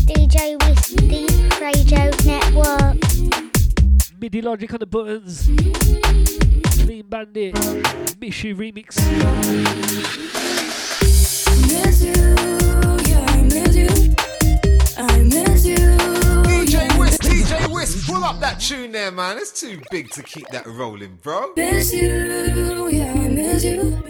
DJ 0.06 0.56
with 0.64 0.80
the 0.96 1.28
Radio 1.60 2.08
Network. 2.24 2.96
MIDI 4.18 4.40
logic 4.40 4.72
on 4.72 4.80
the 4.80 4.86
buttons. 4.86 5.50
Clean 6.82 7.04
Bandit. 7.06 7.54
Miss 8.18 8.42
you 8.42 8.56
remix. 8.56 8.96
Miss 11.68 12.02
you, 12.02 12.14
yeah, 13.10 13.26
I 13.28 13.42
miss 13.42 13.76
you. 13.76 14.14
I 14.96 15.18
miss 15.18 15.66
you. 15.66 16.13
Wisk, 17.84 18.06
pull 18.06 18.24
up 18.24 18.40
that 18.40 18.60
tune 18.60 18.92
there, 18.92 19.10
man. 19.10 19.36
It's 19.36 19.60
too 19.60 19.78
big 19.90 20.08
to 20.12 20.22
keep 20.22 20.48
that 20.48 20.66
rolling, 20.66 21.18
bro. 21.20 21.52
Miss 21.54 21.92
you, 21.92 22.88
yeah, 22.88 23.12
I 23.12 23.28
miss 23.28 23.62
you. 23.62 24.00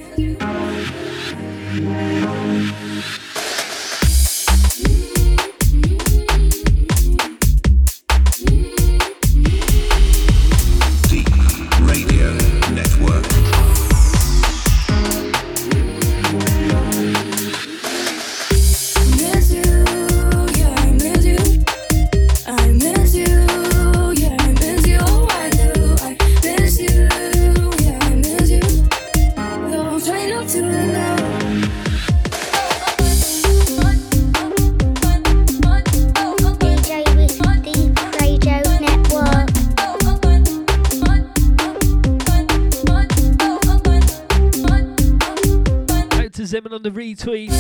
On 46.74 46.82
the 46.82 46.90
retweet. 46.90 47.50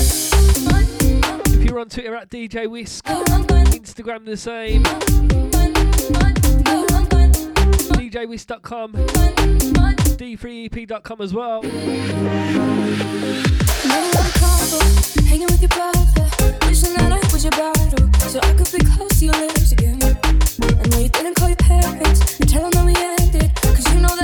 If 1.46 1.64
you're 1.64 1.78
on 1.78 1.88
Twitter 1.88 2.16
at 2.16 2.30
DJ 2.30 2.66
Wisk, 2.66 3.04
Instagram 3.04 4.24
the 4.24 4.36
same. 4.36 4.82
DJWisk.com, 7.94 8.92
D3EP.com 10.18 11.20
as 11.20 11.32
well. 11.32 11.62
So 18.32 18.40
I 18.42 18.52
could 18.54 18.72
be 18.72 18.78
close 18.96 19.20
to 19.20 19.24
your 19.26 19.36
lips 19.36 19.70
again. 19.70 20.02
I 20.02 20.88
know 20.88 20.98
you 20.98 21.08
didn't 21.08 21.34
call 21.34 21.46
your 21.46 21.56
parents 21.58 22.40
and 22.40 22.48
tell 22.48 22.68
them 22.68 22.72
that 22.72 22.84
we 22.84 22.96
ended, 23.22 23.54
cause 23.62 23.94
you 23.94 24.00
know 24.00 24.16
that 24.16 24.23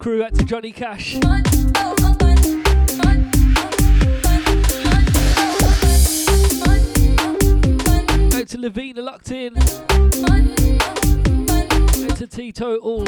crew, 0.00 0.24
out 0.24 0.34
to 0.34 0.44
Johnny 0.44 0.72
Cash. 0.72 1.16
Out 1.16 1.44
to 8.48 8.58
Lavina 8.58 9.02
locked 9.02 9.30
in. 9.30 9.58
Out 9.58 9.66
to 12.16 12.26
T 12.26 12.50
Total. 12.50 13.02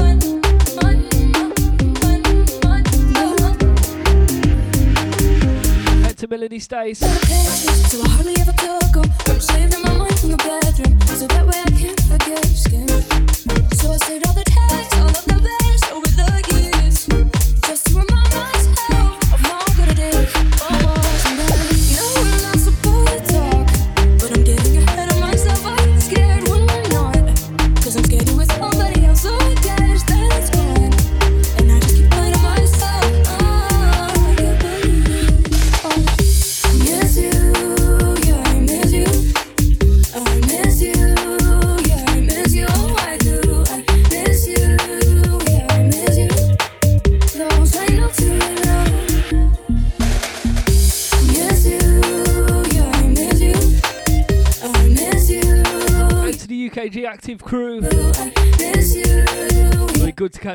Out 6.04 6.16
to 6.18 6.28
Melanie 6.28 6.58
Stace. 6.58 6.98
So 6.98 7.06
I 8.02 8.08
hardly 8.10 8.36
ever. 8.38 8.52
I'm 9.28 9.40
saved 9.40 9.74
in 9.74 9.82
my 9.82 9.96
mind 9.96 10.18
from 10.20 10.30
the 10.32 10.36
bedroom, 10.36 11.00
so 11.06 11.26
that 11.26 11.46
way 11.46 11.56
I 11.56 11.70
can't 11.70 12.00
forget 12.02 12.44
skin. 12.44 12.91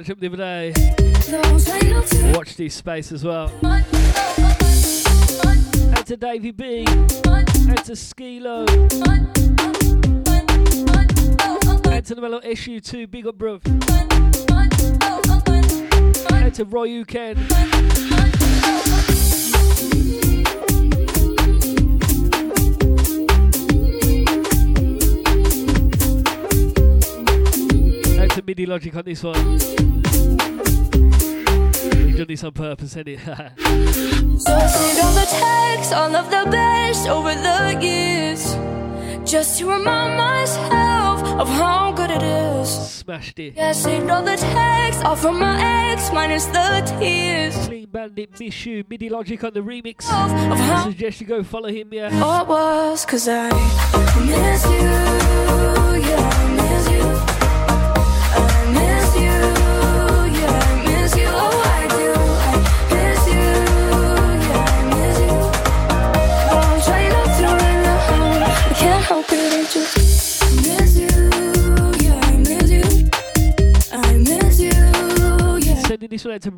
Catch 0.03 0.11
up 0.11 0.19
the 0.19 0.27
other 0.27 0.37
day. 0.37 0.73
Watch 2.33 2.55
this 2.55 2.75
space 2.75 3.11
as 3.11 3.23
well. 3.23 3.51
Out 5.95 6.05
to 6.05 6.15
Davy 6.17 6.51
B. 6.51 6.85
Out 6.87 7.83
to 7.85 7.93
Skilo. 7.93 8.69
Out 11.91 12.05
to 12.05 12.15
the 12.15 12.21
Mellow 12.21 12.41
Issue 12.43 12.79
2. 12.79 13.07
Big 13.07 13.25
up, 13.25 13.39
bruv. 13.39 13.61
Out 16.31 16.53
to 16.53 16.65
Roy 16.65 17.03
to 28.37 28.43
MIDI 28.45 28.67
Logic 28.67 28.95
on 28.95 29.03
this 29.03 29.23
one. 29.23 29.86
On 32.43 32.51
purpose, 32.51 32.95
ain't 32.95 33.07
So 33.19 34.53
I 34.53 34.67
saved 34.67 34.99
all 35.03 35.13
the 35.13 35.25
texts, 35.27 35.91
all 35.91 36.15
of 36.15 36.29
the 36.29 36.51
best 36.51 37.07
over 37.07 37.33
the 37.33 37.79
years, 37.81 38.53
just 39.27 39.57
to 39.57 39.71
remind 39.71 40.17
myself 40.17 41.23
of 41.39 41.49
how 41.49 41.93
good 41.93 42.11
it 42.11 42.21
is. 42.21 42.69
Smashed 42.69 43.39
it. 43.39 43.55
Yeah, 43.55 43.69
I 43.69 43.71
saved 43.71 44.07
all 44.11 44.21
the 44.23 44.35
texts, 44.35 45.03
all 45.03 45.15
from 45.15 45.39
my 45.39 45.89
ex, 45.89 46.11
minus 46.13 46.45
the 46.45 46.97
tears. 46.99 47.55
Clean 47.65 47.89
Bandit, 47.89 48.39
MIDI 48.39 49.09
Logic 49.09 49.43
on 49.43 49.53
the 49.53 49.61
remix. 49.61 50.05
Of 50.05 50.59
how 50.59 50.85
I 50.85 50.91
suggest 50.91 51.21
you 51.21 51.25
go 51.25 51.41
follow 51.41 51.69
him, 51.69 51.91
yeah. 51.91 52.21
all 52.21 52.45
was, 52.45 53.03
cause 53.03 53.27
I 53.27 53.49
miss 54.27 54.63
you, 54.65 55.86
this 76.17 76.25
one 76.25 76.33
out 76.33 76.41
to 76.41 76.51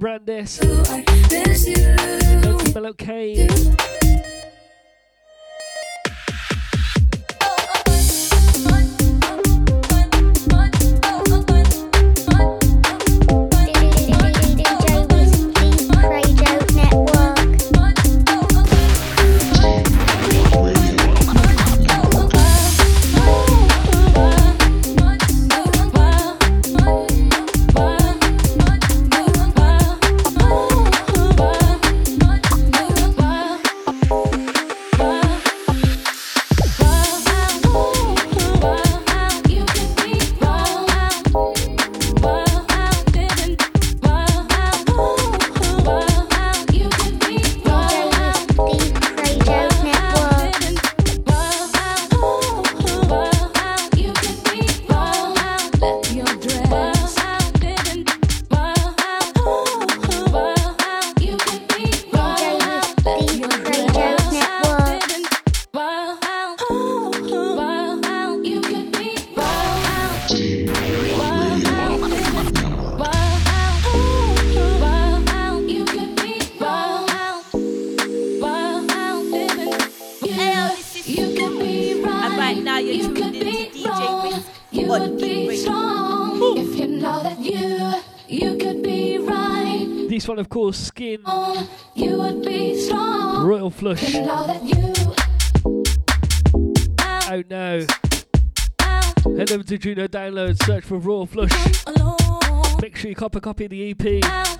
Copper 103.20 103.42
Copy 103.42 103.68
the 103.68 103.90
EP. 103.92 104.24
I 104.24 104.56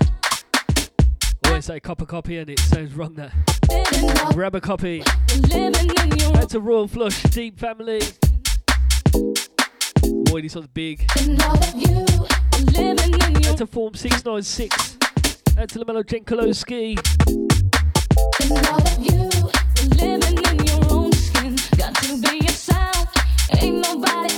always 1.46 1.64
say 1.64 1.80
Copper 1.80 2.04
Copy 2.04 2.36
and 2.36 2.50
it 2.50 2.58
sounds 2.58 2.92
wrong 2.92 3.14
there. 3.14 3.32
Grab 4.34 4.54
a 4.54 4.60
copy. 4.60 5.02
That's 5.48 6.52
a 6.52 6.60
Royal 6.60 6.86
Flush, 6.86 7.22
Deep 7.22 7.58
Family. 7.58 8.02
Boy, 10.26 10.42
this 10.42 10.54
one's 10.54 10.66
big. 10.66 11.08
That's 13.46 13.62
a 13.62 13.66
Form 13.66 13.94
696. 13.94 14.98
That's 15.56 15.76
a 15.76 15.78
Lamello 15.78 16.04
Jenkolowski. 16.04 16.96
Got 21.78 21.94
to 21.94 22.20
be 22.20 22.44
yourself. 22.44 23.08
Ain't 23.58 23.76
nobody 23.76 24.29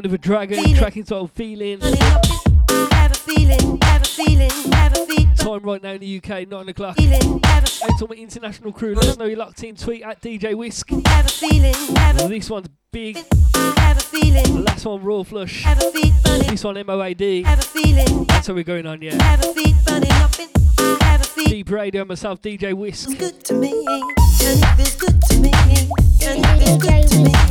Mountain 0.00 0.14
of 0.14 0.14
a 0.14 0.18
Dragon, 0.18 0.56
feeling. 0.56 0.76
track 0.76 0.96
entitled 0.96 1.30
Feeling. 1.32 1.78
Feeling. 1.78 1.98
Time 5.36 5.60
right 5.62 5.82
now 5.82 5.90
in 5.90 6.00
the 6.00 6.16
UK, 6.16 6.48
9 6.48 6.68
o'clock. 6.70 6.96
Feeling, 6.96 7.38
ever 7.44 7.66
and 7.82 7.98
to 7.98 8.06
my 8.08 8.16
international 8.16 8.72
crew, 8.72 8.94
let 8.94 9.08
us 9.08 9.18
know 9.18 9.26
you're 9.26 9.52
team. 9.52 9.76
Tweet 9.76 10.02
at 10.02 10.22
DJ 10.22 10.54
Wisk. 10.54 10.90
Ever 10.90 11.28
feeling, 11.28 11.74
ever 11.98 12.28
this 12.28 12.48
one's 12.48 12.68
big. 12.90 13.18
Ever 13.54 14.00
feeling. 14.00 14.64
Last 14.64 14.86
one, 14.86 15.02
Raw 15.02 15.22
Flush. 15.22 15.66
Ever 15.66 15.90
feel. 15.90 16.12
This 16.48 16.64
one, 16.64 16.76
MOAD. 16.76 17.44
Ever 17.44 17.60
feeling. 17.62 18.24
That's 18.24 18.46
how 18.46 18.54
we're 18.54 18.64
going 18.64 18.86
on, 18.86 19.02
yeah. 19.02 19.18
Ever 19.20 19.52
feel 19.52 19.74
funny. 19.84 20.08
Ever 20.10 21.24
feel. 21.24 21.44
Deep 21.44 21.70
radio, 21.70 22.06
myself, 22.06 22.40
DJ 22.40 22.72
Wisk. 22.72 23.18
Good 23.18 23.44
to 23.44 23.52
me. 23.52 23.84
Good 24.38 25.20
to 25.28 25.40
me. 25.40 25.50
Good 26.78 27.08
to 27.08 27.22
me. 27.22 27.49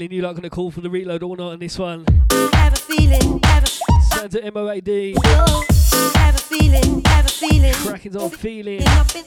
Feeling, 0.00 0.08
I 0.08 0.08
have 0.08 0.08
a 0.08 0.08
feeling 0.08 0.12
you're 0.12 0.22
not 0.22 0.32
going 0.32 0.42
to 0.44 0.50
call 0.50 0.70
for 0.70 0.80
the 0.80 0.88
reload 0.88 1.22
all 1.22 1.36
night 1.36 1.52
on 1.52 1.58
this 1.58 1.78
one. 1.78 2.06
a 2.30 2.70
feeling, 2.76 3.40
a 3.44 3.66
Sounds 3.66 4.34
at 4.34 4.44
MOAD. 4.54 5.14
a 5.14 6.38
feeling, 6.38 7.02
have 7.04 7.26
a 7.26 7.28
feeling, 7.28 7.74
Cracking's 7.74 8.16
on 8.16 8.30
feeling. 8.30 8.82
up 8.86 9.14
it. 9.14 9.26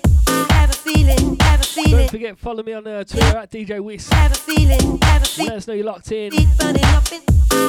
Have 0.52 0.72
a 0.72 0.74
feeling, 0.74 1.38
have 1.42 1.62
a 1.62 1.64
feeling, 1.64 1.92
Don't 1.98 2.10
forget, 2.10 2.38
follow 2.40 2.64
me 2.64 2.74
on 2.74 2.88
uh, 2.88 3.04
Twitter 3.04 3.38
at 3.38 3.52
DJ 3.52 3.80
Wisk. 3.82 4.12
have 4.14 4.32
a 4.32 4.36
feeling, 4.36 5.00
a 5.04 5.20
feet, 5.20 5.48
Let 5.48 5.58
us 5.58 5.68
know 5.68 5.74
you're 5.76 5.86
locked 5.86 6.12
in. 6.12 6.32
feet 6.32 6.48
burning 6.60 6.84
up 6.86 7.04
it. 7.12 7.22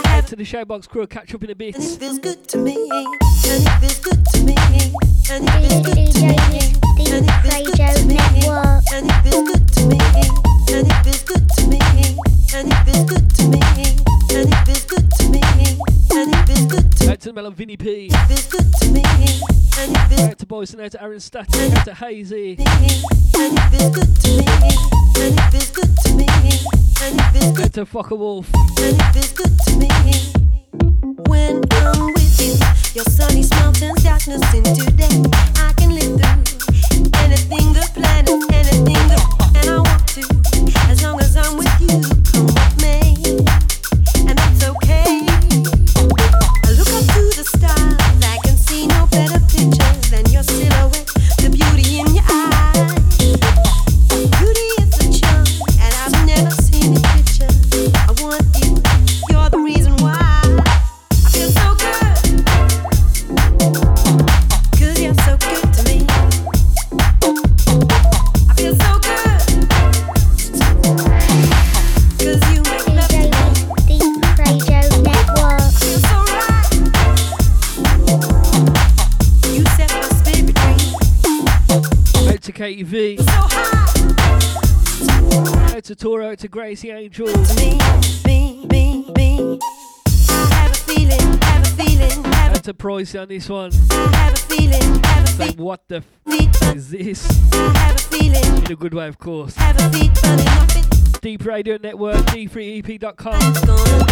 Head 0.07 0.27
to 0.29 0.37
the 0.37 0.45
Showbox 0.45 0.89
crew, 0.89 1.07
catch 1.07 1.35
up 1.35 1.45
in 1.45 1.51
a 1.51 1.55
bit. 1.55 1.75
And 1.75 1.85
it 1.85 1.99
feels 1.99 2.19
good 2.19 2.49
to 2.49 2.57
me, 2.57 2.89
and 2.91 3.15
it 3.21 3.81
feels 3.81 3.99
good 4.01 4.25
to 4.25 4.45
me, 4.45 4.55
and 5.31 5.47
it 5.47 5.69
feels 5.69 5.87
good 5.87 6.13
to 6.15 6.27
me, 6.27 6.75
Boyson, 20.55 20.80
out 20.80 20.92
to 20.92 21.03
Aaron 21.03 21.18
Static, 21.20 21.76
out 21.76 21.84
to 21.84 21.95
Hazy. 21.95 22.57
Out 27.61 27.72
to 27.72 27.84
Fuck 27.84 28.12
a 28.12 28.14
Wolf. 28.14 28.49
When 31.26 31.61
I'm 31.72 32.12
with 32.14 32.40
you, 32.40 32.55
your 32.95 33.05
sunny 33.05 33.42
smile 33.42 33.72
turns 33.72 34.05
darkness 34.05 34.55
into 34.55 34.90
day. 34.92 35.22
I 35.57 35.74
can 35.76 35.90
live 35.90 36.20
through 36.20 36.54
anything 37.25 37.72
the 37.72 37.89
planet, 37.95 38.29
anything 38.53 39.09
the 39.09 39.18
and 39.57 39.70
I 39.70 39.77
want 39.79 40.07
to, 40.09 40.91
as 40.91 41.03
long 41.03 41.20
as 41.20 41.37
I'm 41.37 41.57
with 41.57 41.81
you. 41.81 42.74
To 82.95 83.16
So. 83.16 83.24
Out 85.74 85.82
to 85.82 85.97
Toro, 85.97 86.30
out 86.30 86.38
to 86.38 86.47
Gracie 86.47 86.92
Angel. 86.92 87.26
me, 87.26 87.80
me, 88.24 88.66
me, 88.70 89.12
me. 89.16 89.59
Have 90.28 90.70
a 90.70 90.74
feeling, 90.74 91.42
have 91.42 91.66
a 91.66 91.70
feeling, 91.70 92.22
have 92.22 92.57
Out 92.57 92.62
to 92.62 92.72
Pricey 92.72 93.20
on 93.20 93.26
this 93.26 93.49
one. 93.49 93.72
have 93.72 94.34
a 94.34 94.36
feeling, 94.36 95.03
have 95.03 95.24
a 95.24 95.32
feeling, 95.32 95.57
what 95.57 95.88
the 95.88 95.97
f 95.97 96.07
is 96.76 96.90
this? 96.90 97.26
have 97.53 97.97
a 97.97 97.99
feeling, 97.99 98.64
In 98.64 98.70
a 98.70 98.76
good 98.76 98.95
way, 98.95 99.09
of 99.09 99.18
course. 99.18 99.57
have 99.57 99.76
a 99.80 99.88
burning. 99.90 100.84
Deep 101.20 101.45
Radio 101.45 101.78
Network, 101.82 102.18
d3ep.com. 102.26 103.40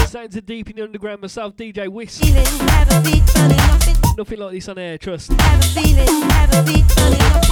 Sounds 0.09 0.35
of 0.35 0.45
Deep 0.45 0.71
in 0.71 0.77
the 0.77 0.83
Underground, 0.83 1.21
myself, 1.21 1.55
DJ 1.55 1.87
Wisk. 1.87 2.21
feeling, 2.21 2.45
have 2.71 2.91
a 2.91 2.99
up. 2.99 4.19
Nothing 4.19 4.39
like 4.41 4.51
this 4.51 4.69
on 4.69 4.79
air, 4.79 4.99
trust. 4.99 5.31
Have 5.31 5.61
a 5.61 5.69
feeling, 5.69 6.23
have 6.31 6.53
a 6.53 6.63
up 6.63 7.52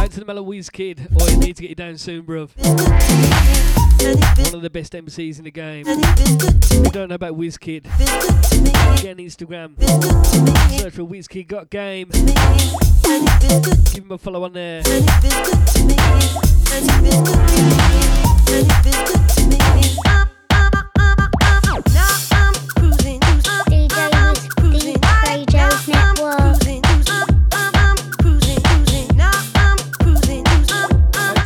Out 0.00 0.10
to 0.10 0.20
the 0.20 0.24
Malawi's 0.26 0.70
Kid. 0.70 1.08
Oh, 1.20 1.28
you 1.28 1.36
need 1.36 1.56
to 1.56 1.62
get 1.62 1.68
you 1.70 1.74
down 1.74 1.96
soon, 1.98 2.24
bruv. 2.24 2.50
One 4.44 4.54
of 4.54 4.62
the 4.62 4.70
best 4.70 4.92
MCs 4.92 5.38
in 5.38 5.44
the 5.44 5.50
game. 5.50 5.84
If 5.86 6.72
you 6.72 6.90
don't 6.90 7.08
know 7.08 7.14
about 7.14 7.36
Whiz 7.36 7.56
Kid, 7.58 7.84
get 7.84 8.10
on 8.10 9.16
Instagram. 9.18 9.80
Search 10.80 10.94
for 10.94 11.04
Whiz 11.04 11.28
Kid 11.28 11.44
Got 11.44 11.70
Game. 11.70 12.08
Give 12.10 14.04
him 14.04 14.10
a 14.10 14.18
follow 14.18 14.44
on 14.44 14.52
there. 14.52 14.82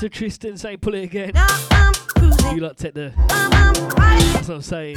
To 0.09 0.19
Tristan 0.19 0.57
saying 0.57 0.79
pull 0.79 0.95
it 0.95 1.05
again. 1.05 1.33
now 1.35 1.47
I'm 1.71 1.93
cruising, 1.93 2.57
You 2.57 2.63
lot 2.63 2.77
take 2.77 2.95
the. 2.95 3.13
I'm, 3.29 3.53
I'm 3.53 3.75
riding. 3.91 4.33
That's 4.33 4.49
what 4.49 4.57
I'm 4.57 4.63
saying. 4.63 4.97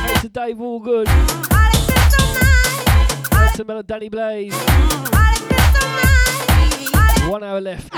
Out 0.00 0.22
to 0.22 0.28
Dave 0.28 0.56
Allgood. 0.56 1.08
Out 3.32 3.54
to 3.54 3.64
Mellow 3.64 3.82
Danny 3.82 4.08
Blaze. 4.08 4.54
One 7.28 7.42
hour 7.42 7.60
left. 7.60 7.92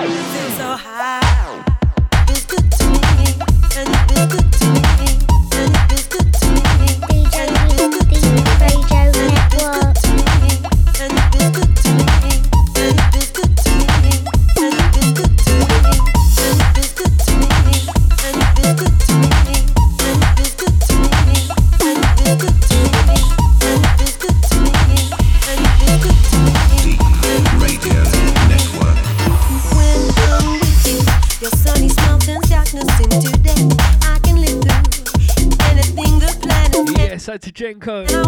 Out 37.30 37.42
to 37.42 37.52
Jenko. 37.52 38.06
To, 38.08 38.18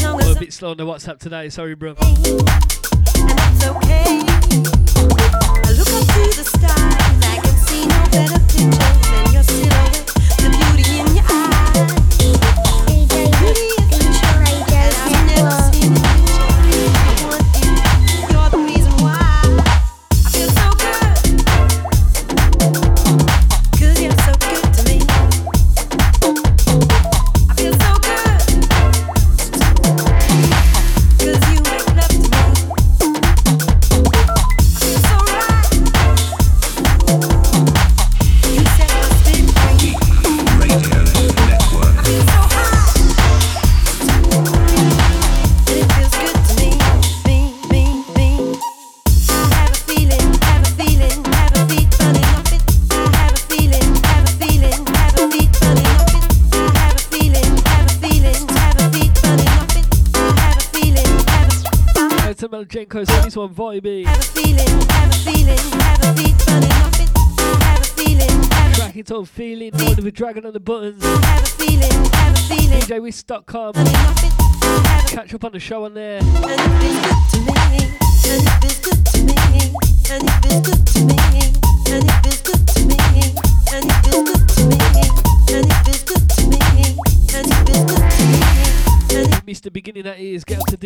I'm 0.00 0.36
a 0.36 0.40
bit 0.40 0.52
slow 0.52 0.70
on 0.70 0.76
the 0.78 0.86
WhatsApp 0.86 1.18
today, 1.18 1.50
sorry, 1.50 1.74
bro. 1.74 1.90
okay. 1.90 1.98
I 2.00 2.22
look 5.76 5.88
up 5.92 6.06
to 6.06 6.22
the 6.32 6.44
stars, 6.44 6.94
I 7.20 7.40
can 7.42 7.56
see 7.66 7.84
no 7.86 8.00
better 8.10 8.40
picture 8.46 8.70
than 9.12 9.32
your 9.34 9.42
silhouette, 9.42 9.93
Jenko, 63.48 63.56
so 63.56 63.74
this 63.74 63.78
one 63.78 63.80
vibey. 63.82 64.04
have 64.04 64.18
a 64.18 64.22
feeling, 64.22 64.68
have 64.90 65.10
a 65.10 65.14
feeling, 65.14 65.58
have 65.58 66.04
a 66.04 66.14
beat 66.14 66.34
it. 66.34 66.48
I 66.48 67.64
have 67.64 67.80
a 67.80 67.84
feeling, 67.84 68.42
have 68.52 68.72
a 68.72 68.74
Track 68.74 68.96
it 68.96 69.10
all 69.10 69.24
feeling, 69.24 69.72
one 69.72 70.04
with 70.04 70.14
dragon 70.14 70.46
on 70.46 70.52
the 70.52 70.60
buttons. 70.60 71.02
have 71.04 71.42
a 71.42 71.46
feeling, 71.46 72.04
have 72.12 72.34
a 72.34 72.40
feeling, 72.40 72.80
DJWisk.com. 72.80 73.72
running 73.74 73.96
off 73.96 74.24
it. 74.24 74.32
I 74.62 74.66
have 74.66 75.04
a 75.04 75.08
Catch 75.08 75.34
up 75.34 75.44
on 75.44 75.52
the 75.52 75.60
show 75.60 75.84
on 75.84 75.94
there. 75.94 76.18
And 76.18 76.26
it 76.26 76.80
feels 76.80 77.00
good 77.06 77.30
to 77.30 77.38
me. 77.40 77.54
And 78.26 78.42
it 78.42 78.60
feels 78.60 78.80
good 78.80 79.06
to 79.06 79.18
me. 79.24 79.36
And 80.10 80.22
it 80.24 80.32
feels 80.42 80.60
good 80.68 80.86
to 80.86 81.00
me. 81.04 81.16
And 81.92 82.04
it 82.04 82.24
feels 82.24 82.33
the 89.64 89.70
beginning 89.70 90.02
that 90.02 90.20
is. 90.20 90.44
Get 90.44 90.58
up 90.58 90.66
to. 90.66 90.76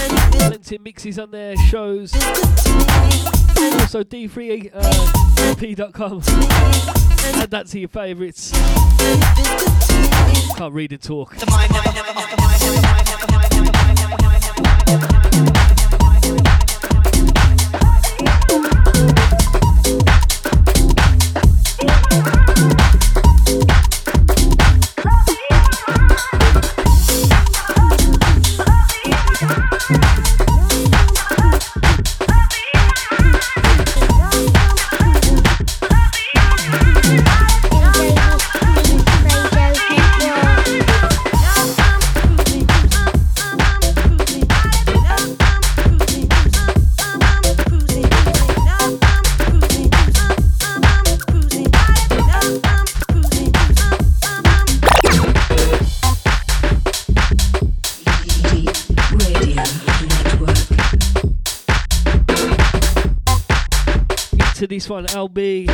And 0.00 0.32
Plenty 0.32 0.78
mixes 0.78 1.18
on 1.18 1.30
there, 1.30 1.56
shows. 1.56 2.12
Also 3.80 4.02
D3 4.02 4.70
uh. 4.74 4.82
Add 7.40 7.50
that 7.50 7.66
to 7.68 7.78
your 7.78 7.88
favourites. 7.88 8.50
Can't 10.56 10.74
read 10.74 10.92
and 10.92 11.02
talk. 11.02 11.36
This 64.76 64.90
one, 64.90 65.06
LB. 65.06 65.66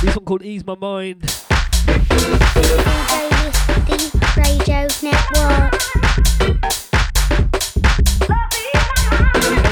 This 0.00 0.14
one 0.14 0.24
called 0.24 0.44
Ease 0.44 0.64
My 0.64 0.76
Mind. 0.76 1.20
Radio 4.36 4.86
Network. 5.02 5.72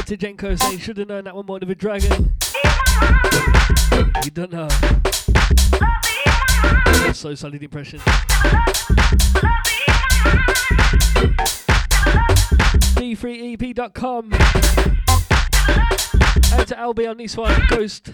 To 0.06 0.16
Jenko 0.16 0.58
saying, 0.58 0.80
should 0.80 0.96
have 0.96 1.06
known 1.06 1.22
that 1.22 1.36
one 1.36 1.46
might 1.46 1.62
have 1.62 1.70
a 1.70 1.76
dragon. 1.76 2.34
You 4.24 4.32
don't 4.32 4.50
know. 4.50 4.68
So 7.12 7.36
solid 7.36 7.62
impression. 7.62 8.00
D3EP.com. 12.98 14.32
Out 16.52 16.68
to 16.68 16.74
LB 16.74 17.08
on 17.10 17.16
this 17.16 17.36
one, 17.36 17.60
Ghost. 17.68 18.12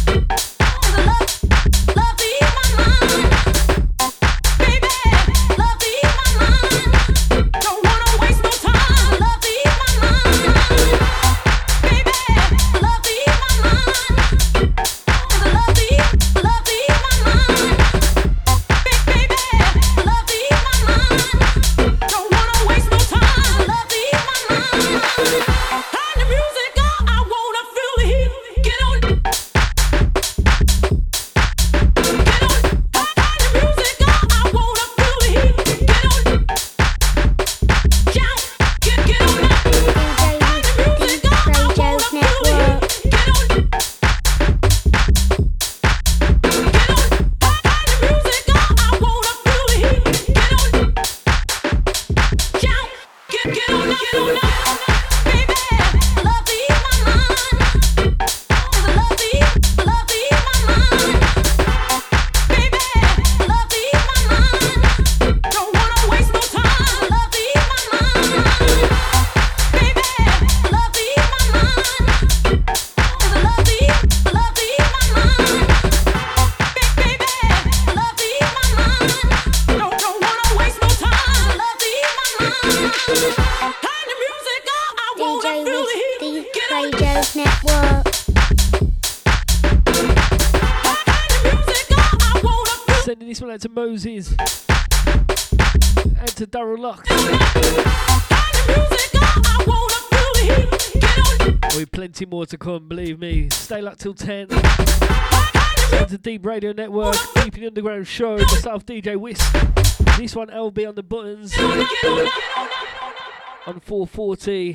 Me. 103.96 103.98
Till 103.98 104.14
10. 104.14 104.48
It's 104.50 106.12
the 106.12 106.18
Deep 106.18 106.44
Radio 106.44 106.72
Network, 106.72 107.14
Deep 107.36 107.54
in 107.54 107.60
the 107.60 107.66
Underground 107.68 108.06
Show, 108.06 108.36
myself 108.36 108.84
DJ 108.84 109.16
Wisk. 109.16 109.52
This 110.18 110.36
one 110.36 110.48
LB 110.48 110.88
on 110.88 110.94
the 110.94 111.02
buttons. 111.02 111.56
On 113.66 113.80
440. 113.80 114.74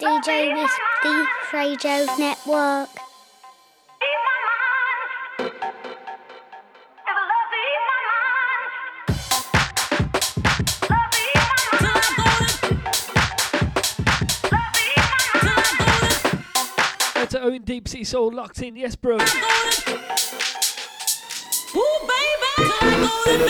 DJ 0.00 0.54
Wisk, 0.54 0.78
the 1.02 1.26
Radio 1.52 2.06
Network. 2.18 3.03
Deep 17.74 17.88
Sea 17.88 18.04
Soul 18.04 18.32
locked 18.32 18.62
in, 18.62 18.76
yes, 18.76 18.94
bro. 18.94 19.16
Ooh, 19.16 19.20
baby, 22.06 23.44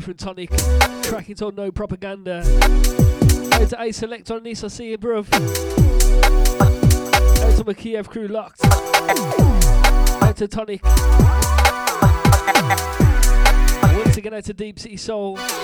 new 0.00 0.04
from 0.04 0.14
Tonic. 0.14 0.50
Tracking 1.02 1.34
to 1.36 1.52
No 1.52 1.70
Propaganda. 1.70 2.38
Out 3.52 3.68
to 3.70 3.80
A 3.80 3.92
Select 3.92 4.30
on 4.30 4.42
this, 4.42 4.64
I 4.64 4.68
see 4.68 4.90
you, 4.90 4.98
bruv. 4.98 5.26
Out 7.42 7.56
to 7.58 7.64
my 7.64 7.74
Kiev 7.74 8.08
crew 8.08 8.28
locked. 8.28 8.64
Out 8.64 10.36
to 10.36 10.48
Tonic. 10.48 10.82
Once 13.94 14.16
again, 14.16 14.34
out 14.34 14.44
to 14.44 14.54
Deep 14.54 14.78
City 14.78 14.96
Soul. 14.96 15.38
Out 15.38 15.56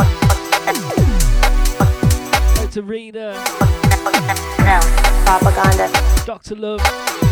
to 2.72 2.82
Rena. 2.82 3.32
Now, 4.58 4.80
propaganda. 5.24 5.90
Dr. 6.26 6.56
Love. 6.56 7.25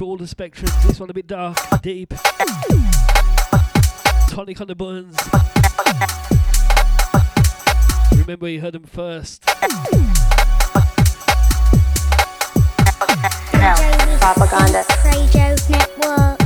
For 0.00 0.06
all 0.06 0.16
the 0.16 0.24
spectrums. 0.24 0.82
This 0.82 0.98
one 0.98 1.10
a 1.10 1.12
bit 1.12 1.26
dark, 1.26 1.58
deep. 1.82 2.14
Tonic 4.30 4.58
on 4.62 4.68
the 4.68 4.74
buttons. 4.74 5.14
Remember, 8.18 8.48
you 8.48 8.62
heard 8.62 8.72
them 8.72 8.84
first. 8.84 9.44
Now, 13.52 13.74
propaganda. 14.20 14.86
the 14.88 14.96
Radio 15.04 15.54
Network. 15.68 16.39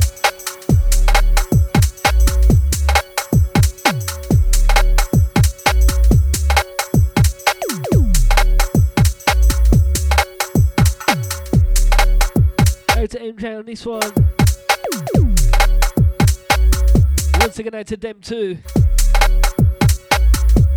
To 13.15 13.21
MJ 13.21 13.59
on 13.59 13.65
this 13.65 13.87
one. 13.87 14.03
Once 17.41 17.59
again, 17.61 17.75
out 17.77 17.87
to 17.87 17.97
them 17.97 18.21
too. 18.21 18.59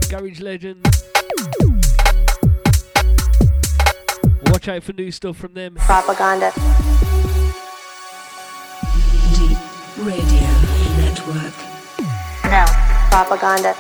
Garage 0.08 0.40
legend. 0.42 0.86
Watch 4.52 4.68
out 4.68 4.84
for 4.84 4.94
new 4.94 5.10
stuff 5.12 5.38
from 5.38 5.54
them. 5.54 5.74
Propaganda. 5.76 6.52
Deep 9.34 9.58
Radio 9.98 10.48
Network. 10.98 11.56
Now, 12.44 12.68
propaganda. 13.10 13.74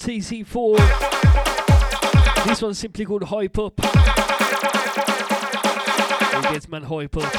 TC4. 0.00 0.76
This 2.46 2.62
one's 2.62 2.78
simply 2.78 3.04
called 3.04 3.24
Hype 3.24 3.58
Up. 3.58 3.76
Gets 6.50 6.68
man 6.70 6.82
hype 6.84 7.18
up. 7.18 7.30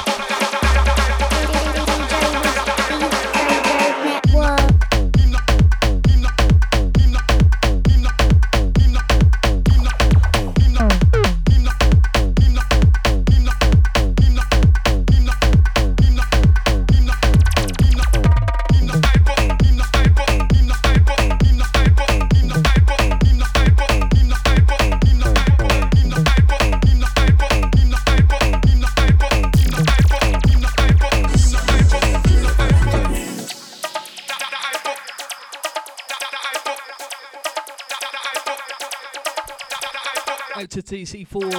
TC4. 40.92 41.54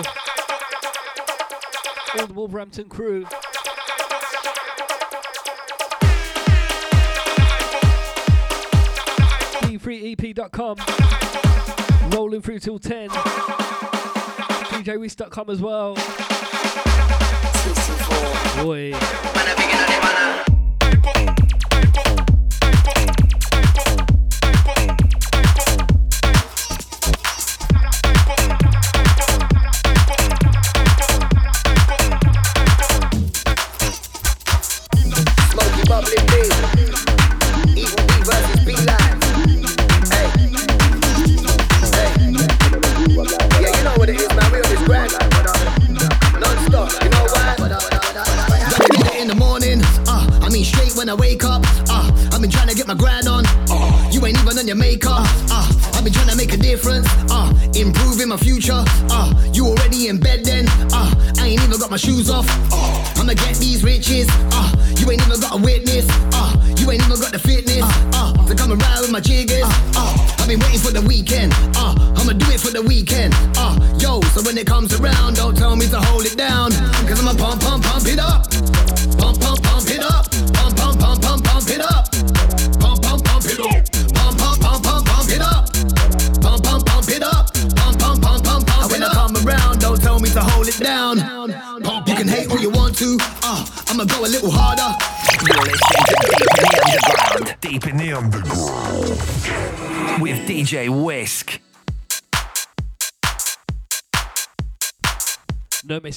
All 2.19 2.27
the 2.27 2.33
Wolverhampton 2.35 2.87
crew. 2.87 3.25
D3EP.com. 9.63 10.77
Rolling 12.11 12.41
through 12.43 12.59
till 12.59 12.77
10. 12.77 13.09
DJWisk.com 14.69 15.49
as 15.49 15.59
well. 15.59 15.95
Boy. 18.63 18.93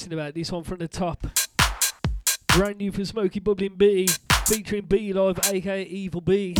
About. 0.05 0.35
This 0.35 0.51
one 0.51 0.63
from 0.63 0.77
the 0.77 0.87
top. 0.87 1.25
Brand 2.49 2.77
new 2.77 2.91
from 2.91 3.03
Smokey 3.03 3.39
Bubblin 3.39 3.75
B, 3.77 4.07
featuring 4.45 4.85
B 4.85 5.11
Live, 5.11 5.39
aka 5.51 5.83
Evil 5.83 6.21
B. 6.21 6.53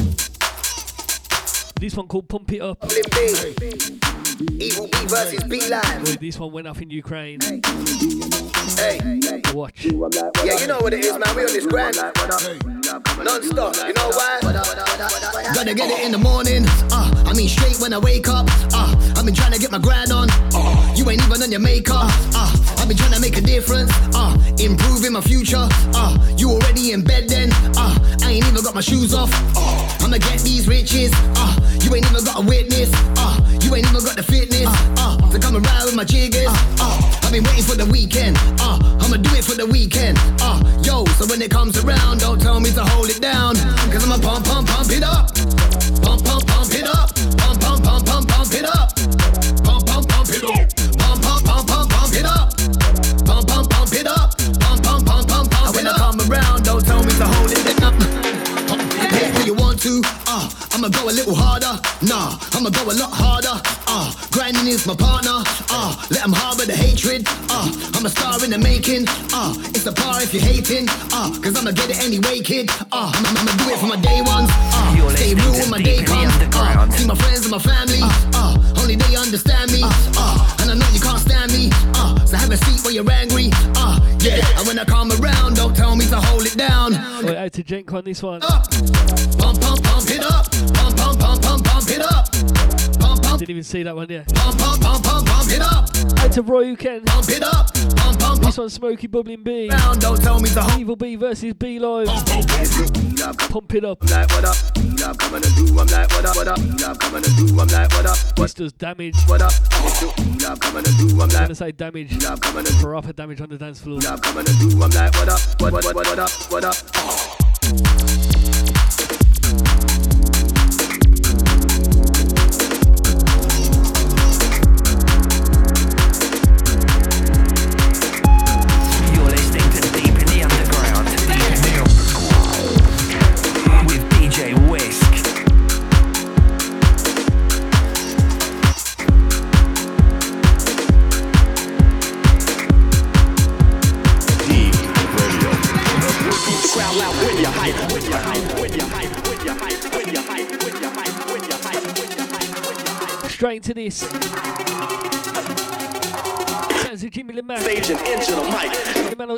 This 1.79 1.95
one 1.95 2.07
called 2.07 2.27
Pump 2.27 2.51
It 2.51 2.61
Up. 2.61 2.83
Evil 4.59 4.87
B 4.87 4.97
versus 5.07 5.43
B 5.45 5.67
Live. 5.67 6.05
Boy, 6.05 6.15
this 6.19 6.39
one 6.39 6.51
went 6.51 6.67
off 6.67 6.81
in 6.81 6.89
Ukraine. 6.89 7.39
Hey. 7.41 9.19
Watch. 9.53 9.85
Yeah, 9.85 10.59
you 10.59 10.67
know 10.67 10.79
what 10.79 10.93
it 10.93 11.03
is, 11.03 11.17
man. 11.17 11.35
We 11.35 11.41
on 11.41 11.53
this 11.53 11.65
grind. 11.65 11.95
Non-stop. 11.95 13.75
You 13.87 13.93
know 13.93 14.09
why? 14.13 14.39
Gotta 15.53 15.73
get 15.73 15.89
it 15.89 16.05
in 16.05 16.11
the 16.11 16.19
morning. 16.19 16.65
Uh, 16.91 17.25
I 17.25 17.33
mean 17.33 17.49
straight 17.49 17.79
when 17.79 17.93
I 17.93 17.97
wake 17.97 18.27
up. 18.27 18.47
Uh, 18.73 18.93
I've 19.17 19.25
been 19.25 19.33
trying 19.33 19.53
to 19.53 19.59
get 19.59 19.71
my 19.71 19.79
grind 19.79 20.11
on. 20.11 20.29
Uh, 20.53 20.93
you 20.95 21.09
ain't 21.09 21.23
even 21.23 21.41
on 21.41 21.49
your 21.51 21.59
makeup. 21.59 22.05
Uh, 22.35 22.53
I've 22.77 22.87
been 22.87 22.97
trying 22.97 23.13
to 23.13 23.19
make 23.21 23.37
a 23.37 23.41
difference. 23.41 23.91
Uh, 24.13 24.37
improving 24.59 25.13
my 25.13 25.21
future. 25.21 25.67
Uh, 25.95 26.17
you 26.37 26.51
already 26.51 26.91
in 26.91 27.01
bed 27.03 27.27
then. 27.27 27.51
Uh, 27.75 27.97
I 28.21 28.31
ain't 28.33 28.45
even 28.45 28.63
got 28.63 28.75
my 28.75 28.81
shoes 28.81 29.13
off. 29.15 29.31
Uh, 29.55 29.86
I'ma 30.07 30.19
get 30.19 30.39
these 30.39 30.69
riches. 30.69 31.11
Uh, 31.35 31.51
you 31.83 31.93
ain't 31.93 32.09
even 32.09 32.23
got 32.23 32.39
a 32.39 32.45
witness. 32.47 32.89
Uh, 33.19 33.35
you 33.59 33.75
ain't 33.75 33.85
even 33.91 33.99
got 34.05 34.15
the 34.15 34.23
fitness. 34.23 34.63
Uh, 34.95 35.19
to 35.31 35.37
come 35.37 35.57
around 35.59 35.83
with 35.83 35.95
my 35.95 36.05
jiggers. 36.05 36.47
Uh, 36.79 36.95
I've 37.23 37.33
been 37.33 37.43
waiting 37.43 37.65
for 37.65 37.75
the 37.75 37.85
weekend. 37.91 38.37
Uh, 38.63 38.79
I'ma 39.03 39.17
do 39.17 39.35
it 39.35 39.43
for 39.43 39.55
the 39.55 39.65
weekend. 39.65 40.17
Uh, 40.39 40.63
yo, 40.81 41.03
so 41.19 41.27
when 41.27 41.41
it 41.41 41.51
comes 41.51 41.77
around, 41.83 42.21
don't 42.21 42.39
tell 42.39 42.61
me 42.61 42.71
to 42.71 42.85
hold 42.85 43.09
it 43.09 43.19
down. 43.19 43.57
Cause 43.91 44.05
I'ma 44.07 44.15
pump, 44.23 44.45
pump, 44.45 44.69
pump 44.69 44.89
it 44.91 45.03
up. 45.03 45.35
Pump, 45.99 46.23
pump, 46.23 46.47
pump 46.47 46.71
it 46.71 46.87
up. 46.87 47.11
Pump, 47.43 47.59
pump, 47.59 47.83
pump, 47.83 48.05
pump, 48.07 48.29
pump 48.29 48.53
it 48.53 48.63
up. 48.63 48.86
To, 59.77 60.01
uh, 60.25 60.49
I'ma 60.73 60.89
go 60.89 61.05
a 61.05 61.13
little 61.13 61.35
harder. 61.35 61.77
Nah, 62.01 62.33
I'ma 62.57 62.71
go 62.71 62.81
a 62.89 62.97
lot 62.97 63.13
harder. 63.13 63.53
Uh, 63.85 64.09
grinding 64.31 64.65
is 64.65 64.87
my 64.87 64.95
partner. 64.95 65.45
Uh, 65.69 65.93
let 66.09 66.23
them 66.23 66.33
harbor 66.33 66.65
the 66.65 66.75
hatred. 66.75 67.27
Uh, 67.45 67.69
I'm 67.93 68.05
a 68.05 68.09
star 68.09 68.43
in 68.43 68.49
the 68.49 68.57
making. 68.57 69.05
Uh, 69.29 69.53
it's 69.77 69.85
a 69.85 69.91
bar 69.91 70.23
if 70.23 70.33
you're 70.33 70.41
hating. 70.41 70.89
Uh, 71.13 71.29
cause 71.45 71.53
I'ma 71.55 71.71
get 71.71 71.91
it 71.91 71.99
anyway, 72.01 72.39
kid. 72.41 72.71
Uh, 72.91 73.13
I'ma, 73.13 73.29
I'ma 73.37 73.53
do 73.61 73.69
it 73.69 73.77
for 73.77 73.85
my 73.85 74.01
day 74.01 74.21
ones. 74.25 74.49
Uh, 74.73 75.09
stay 75.13 75.35
real 75.35 75.53
when 75.53 75.69
my 75.69 75.81
day 75.81 75.99
the 76.01 76.05
comes. 76.05 76.33
Uh, 76.55 76.89
see 76.91 77.05
my 77.05 77.15
friends 77.15 77.45
and 77.45 77.51
my 77.51 77.59
family. 77.59 78.01
Uh, 78.33 78.57
only 78.81 78.95
they 78.95 79.15
understand 79.15 79.71
me. 79.71 79.81
Uh, 79.83 80.57
and 80.61 80.71
I 80.71 80.73
know 80.73 80.89
you 80.89 81.01
can't 81.01 81.21
stand 81.21 81.53
me. 81.53 81.69
Uh, 81.93 82.06
so 82.27 82.35
have 82.35 82.51
a 82.51 82.57
seat 82.57 82.83
when 82.83 82.93
you're 82.93 83.09
angry. 83.09 83.49
Uh, 83.75 83.99
yeah, 84.19 84.45
and 84.57 84.67
when 84.67 84.77
I 84.77 84.85
come 84.85 85.11
around, 85.11 85.55
don't 85.55 85.75
tell 85.75 85.95
me 85.95 86.05
to 86.07 86.19
hold 86.19 86.45
it 86.45 86.57
down. 86.57 86.91
Wait, 87.23 87.37
out 87.37 87.53
to 87.53 87.63
Jenk 87.63 87.93
on 87.93 88.03
this 88.03 88.21
one. 88.21 88.41
Pump, 88.41 89.61
pump, 89.61 89.83
pump 89.83 90.09
it 90.09 90.23
up. 90.23 90.51
Pump, 90.73 90.97
pump, 90.97 91.19
pump, 91.19 91.41
pump, 91.41 91.63
pump 91.63 91.89
it 91.89 92.01
up. 92.01 92.56
Didn't 93.37 93.51
even 93.51 93.63
see 93.63 93.83
that 93.83 93.95
one, 93.95 94.07
yeah. 94.09 94.23
pump, 94.33 94.57
pump, 94.57 94.81
pump, 94.81 95.03
pump, 95.03 95.27
pump 95.27 95.51
it 95.51 95.61
up. 95.61 95.89
Out 96.19 96.31
to 96.31 96.41
Roy 96.41 96.75
Ken. 96.75 97.03
Pump 97.05 97.29
it 97.29 97.43
up. 97.43 97.71
Pump, 97.95 98.19
pump, 98.19 98.41
This 98.41 98.55
pump. 98.55 98.57
one 98.57 98.69
Smokey 98.69 99.07
Bubblin 99.07 99.43
B. 99.43 99.67
Down, 99.69 99.99
don't 99.99 100.19
tell 100.19 100.39
me 100.39 100.49
to 100.49 100.63
hold. 100.63 100.79
Evil 100.79 100.95
B 100.95 101.15
versus 101.15 101.53
B 101.53 101.77
Live. 101.79 102.07
Pump 102.07 103.73
it 103.75 103.85
up. 103.85 104.03
Like 104.09 104.29
what 104.31 104.45
up? 104.45 104.55
I'm 104.75 105.15
coming 105.15 105.41
to 105.41 105.49
do. 105.53 105.67
I'm 105.79 105.85
like 105.87 106.09
what 106.11 106.25
up? 106.25 106.35
What 106.35 106.47
up? 106.47 106.57
I'm 106.57 106.95
coming 106.95 107.23
to 107.23 107.29
do. 107.35 107.59
I'm 107.59 107.67
like 107.67 107.91
what 107.93 108.05
up? 108.07 108.17
This 108.35 108.53
does 108.55 108.73
damage. 108.73 109.15
What 109.27 109.41
up? 109.41 109.53
I'm 109.71 110.57
coming 110.57 110.83
to 110.83 110.91
do. 110.97 111.09
I'm 111.09 111.21
I'm 111.21 111.29
like 111.29 111.31
gonna 111.33 111.55
say 111.55 111.71
damage. 111.71 112.25
I'm 112.25 112.37
coming 112.39 112.65
to 112.65 112.73
Proper 112.81 113.13
damage 113.13 113.41
on 113.41 113.49
the 113.49 113.57
dance 113.57 113.79
floor. 113.79 113.99
I'm 114.07 114.17
coming 114.19 114.45
to 114.45 114.53
do. 114.53 114.69
I'm 114.81 114.89
like 114.89 115.13
what 115.13 115.29
up? 115.29 115.39
What 115.61 115.73
what 115.73 115.85
what 115.85 115.95
what 115.95 116.19
up? 116.19 116.31
What 116.51 116.63
up? 116.65 116.75
You're 117.63 118.06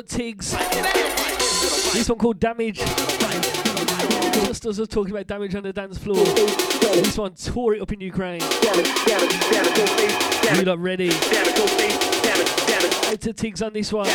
on 0.00 0.06
Tiggs. 0.06 0.52
This 1.92 2.08
one 2.08 2.18
called 2.18 2.40
Damage. 2.40 2.78
Just 4.46 4.64
as 4.64 4.78
I 4.78 4.82
was 4.82 4.88
talking 4.88 5.10
about 5.10 5.26
damage 5.26 5.54
on 5.54 5.62
the 5.62 5.72
dance 5.72 5.98
floor. 5.98 6.24
This 6.24 7.18
one 7.18 7.34
tore 7.34 7.74
it 7.74 7.82
up 7.82 7.92
in 7.92 8.00
Ukraine. 8.00 8.40
You 8.40 8.48
lot 10.62 10.78
ready? 10.78 11.10
Out 11.10 11.18
to 13.20 13.34
Tiggs 13.34 13.60
on 13.62 13.74
this 13.74 13.92
one. 13.92 14.06
DJ 14.06 14.14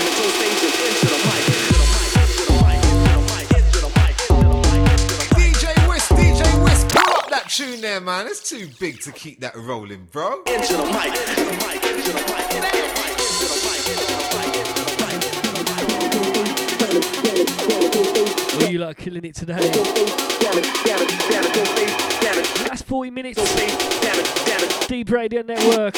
Wisk, 5.87 6.09
DJ 6.11 6.63
Wisk, 6.63 6.87
pull 6.89 7.15
up 7.15 7.29
that 7.29 7.47
tune 7.49 7.81
there, 7.81 8.01
man. 8.01 8.25
It's 8.27 8.49
too 8.49 8.67
big 8.79 9.01
to 9.01 9.11
keep 9.11 9.41
that 9.41 9.55
rolling, 9.55 10.07
bro. 10.11 10.41
Well, 17.67 18.69
you 18.71 18.79
like 18.79 18.97
killing 18.97 19.25
it 19.25 19.35
today. 19.35 19.59
That's 22.67 22.81
40 22.81 23.11
minutes. 23.11 23.39
Deep 24.87 25.09
Radio 25.09 25.41
Network. 25.41 25.95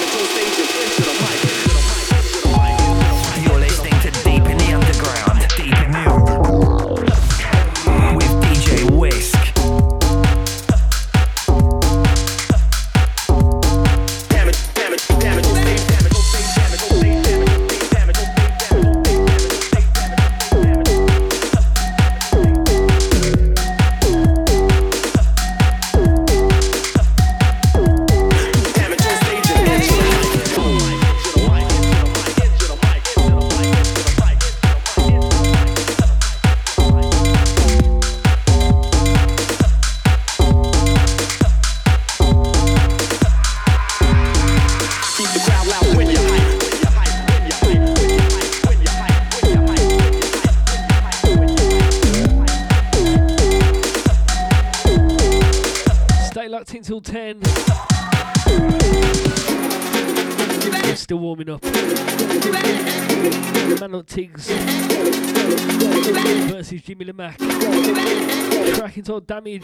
To 69.08 69.22
damage. 69.22 69.64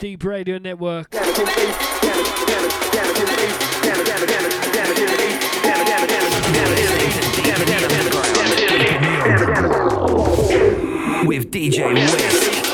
Deep 0.00 0.22
Radio 0.22 0.58
Network. 0.58 1.10
With 11.24 11.50
DJ 11.50 11.94
Wisk. 11.94 12.65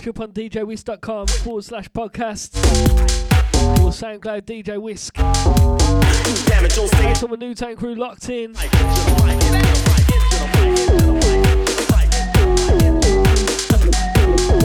Trip 0.00 0.20
on 0.20 0.32
DJWisk.com 0.32 1.26
forward 1.26 1.62
slash 1.62 1.88
podcast. 1.90 2.56
Or 3.80 3.90
SoundCloud 3.90 4.42
DJ 4.42 4.80
Wisk. 4.80 5.14
Get 5.14 5.24
on 7.22 7.30
the 7.30 7.36
new 7.38 7.54
tank 7.54 7.78
crew 7.78 7.94
locked 7.94 8.30
in. 8.30 8.52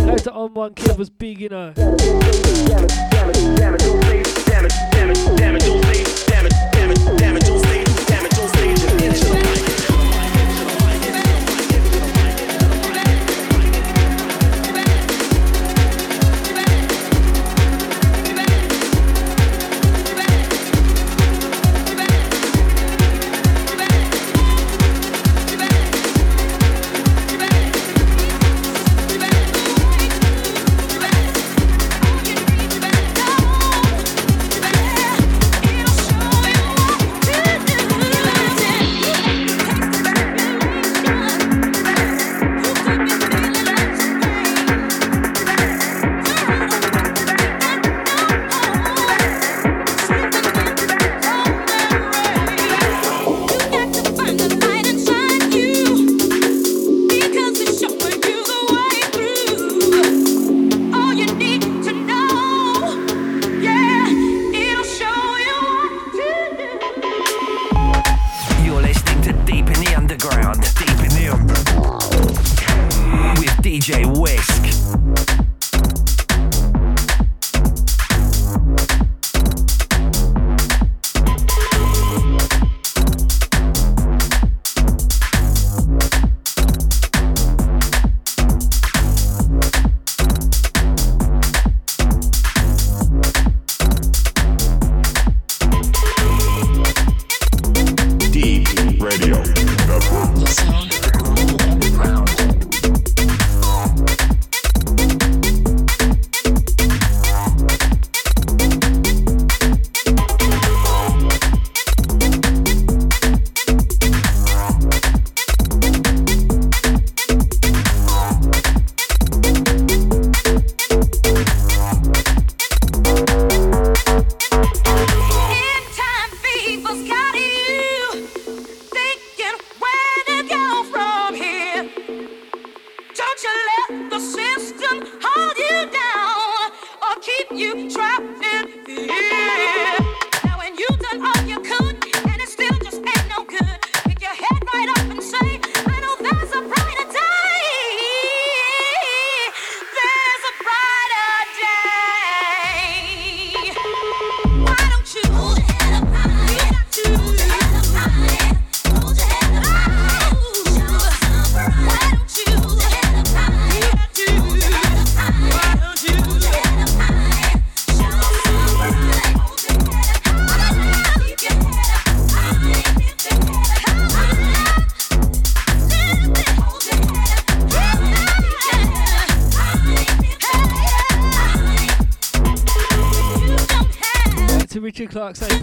Go 0.05 0.15
to 0.15 0.31
On 0.31 0.53
One 0.53 0.73
Kid 0.73 0.97
was 0.97 1.09
big, 1.09 1.41
you 1.41 1.49
know. 1.49 1.73
Damage, 1.73 2.93
damage, 3.57 3.81
damage, 4.91 5.15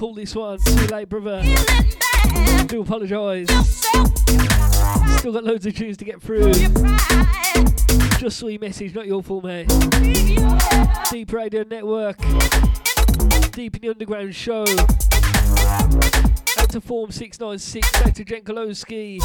Pull 0.03 0.15
this 0.15 0.35
one. 0.35 0.59
Too 0.59 0.87
late, 0.89 1.09
brother. 1.09 1.45
Do 2.67 2.83
apologise. 2.83 3.49
Still 5.19 5.33
got 5.33 5.45
loads 5.45 5.65
of 5.65 5.77
tunes 5.77 5.97
to 5.99 6.05
get 6.05 6.21
through. 6.21 6.53
Just 8.19 8.41
saw 8.41 8.49
your 8.49 8.59
message, 8.59 8.97
not 8.97 9.07
your 9.07 9.23
fault, 9.23 9.45
mate. 9.45 9.69
Deep 11.13 11.33
Radio 11.33 11.63
Network. 11.63 12.19
Deep 13.53 13.77
in 13.77 13.81
the 13.81 13.91
Underground 13.91 14.35
Show. 14.35 14.65
Out 16.59 16.71
to 16.71 16.81
Form 16.81 17.13
696. 17.13 18.03
Out 18.05 18.17
to 18.17 18.25
Jen 18.25 18.43
Kolowski. 18.43 19.23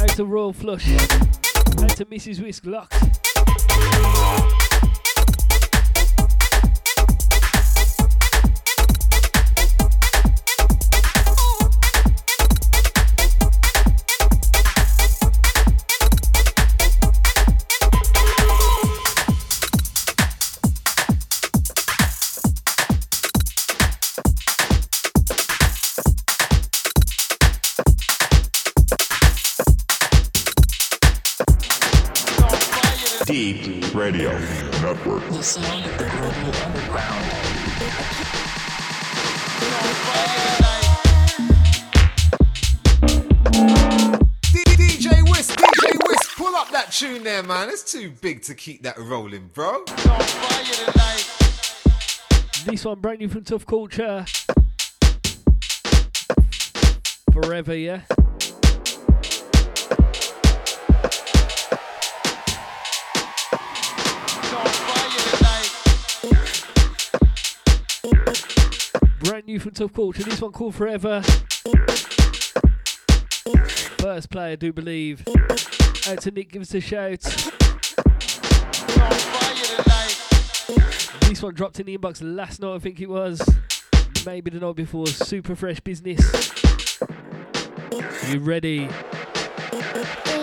Out 0.00 0.08
to 0.16 0.24
Royal 0.24 0.54
Flush. 0.54 0.90
Out 0.92 1.90
to 1.90 2.06
Mrs. 2.06 2.42
Wisk 2.42 2.64
Locked. 2.64 2.94
Radio 33.96 34.30
Network. 34.82 35.26
The 35.30 35.42
sound 35.42 35.86
of 35.86 35.96
the 35.96 36.04
global 36.04 36.54
underground. 36.66 37.24
DJ 44.52 45.22
Wisk, 45.30 45.58
DJ 45.58 46.08
Wisk, 46.08 46.36
pull 46.36 46.54
up 46.56 46.70
that 46.72 46.92
tune 46.92 47.24
there, 47.24 47.42
man. 47.42 47.70
It's 47.70 47.90
too 47.90 48.12
big 48.20 48.42
to 48.42 48.54
keep 48.54 48.82
that 48.82 48.98
rolling, 48.98 49.48
bro. 49.54 49.82
This 52.66 52.84
one 52.84 53.00
brand 53.00 53.20
new 53.20 53.28
from 53.30 53.44
Tough 53.44 53.64
Culture. 53.64 54.26
Forever, 57.32 57.74
yeah. 57.74 58.02
Brand 69.26 69.46
new 69.46 69.58
from 69.58 69.72
Tough 69.72 69.92
Culture. 69.92 70.22
This 70.22 70.40
one 70.40 70.52
called 70.52 70.76
Forever. 70.76 71.20
First 73.98 74.30
play, 74.30 74.52
I 74.52 74.54
do 74.54 74.72
believe. 74.72 75.26
Out 76.06 76.20
to 76.20 76.30
Nick, 76.30 76.52
give 76.52 76.62
us 76.62 76.72
a 76.74 76.80
shout. 76.80 77.22
This 81.22 81.42
one 81.42 81.54
dropped 81.54 81.80
in 81.80 81.86
the 81.86 81.98
inbox 81.98 82.20
last 82.22 82.60
night, 82.60 82.76
I 82.76 82.78
think 82.78 83.00
it 83.00 83.08
was. 83.08 83.42
Maybe 84.24 84.52
the 84.52 84.60
night 84.60 84.76
before. 84.76 85.08
Super 85.08 85.56
fresh 85.56 85.80
business. 85.80 86.20
You 88.30 88.38
ready? 88.38 88.86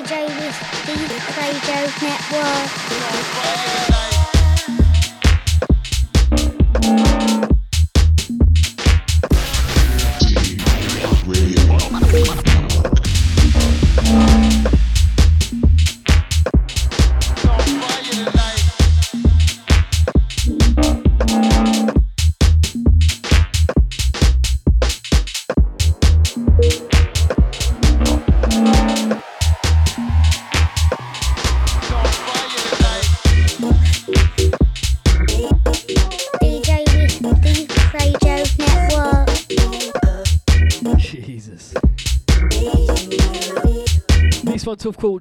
DJ 0.03 0.27
with 0.27 0.59
Network. 2.03 4.02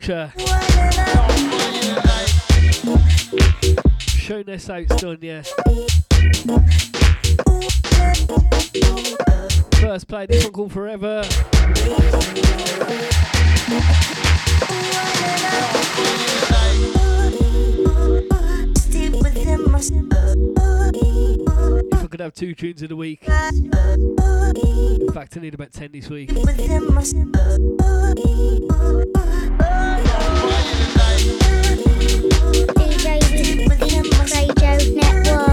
Culture. 0.03 0.33
Show 4.01 4.43
this 4.43 4.69
out's 4.69 4.97
done, 4.97 5.19
yeah. 5.20 5.43
First 9.81 10.09
play, 10.09 10.27
this 10.27 10.43
one 10.43 10.53
called 10.53 10.73
Forever. 10.73 11.23
If 21.85 21.95
I 21.95 22.07
could 22.09 22.20
have 22.20 22.35
two 22.35 22.55
tunes 22.57 22.83
in 22.83 22.91
a 22.91 22.97
week. 22.97 23.23
In 23.29 25.12
fact, 25.12 25.37
I 25.37 25.41
need 25.41 25.55
about 25.55 25.73
10 25.73 25.93
this 25.93 26.11
week. 26.11 26.33
Radio 34.33 34.95
Network. 34.95 35.52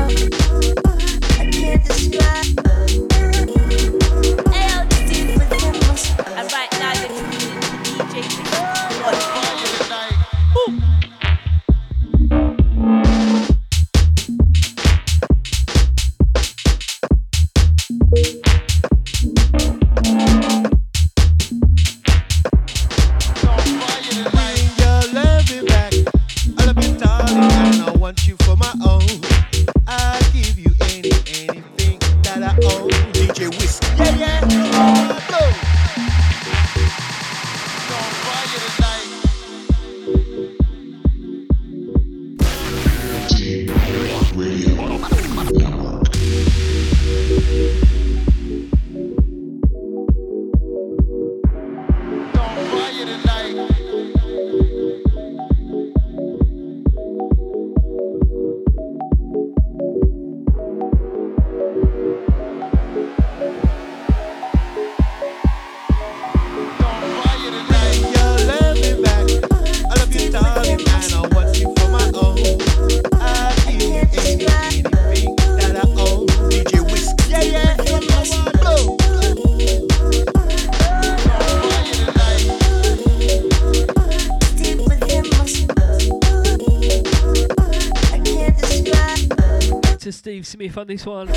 Smith 90.69 90.77
on 90.77 90.87
this 90.87 91.05
one. 91.05 91.29
Are 91.29 91.33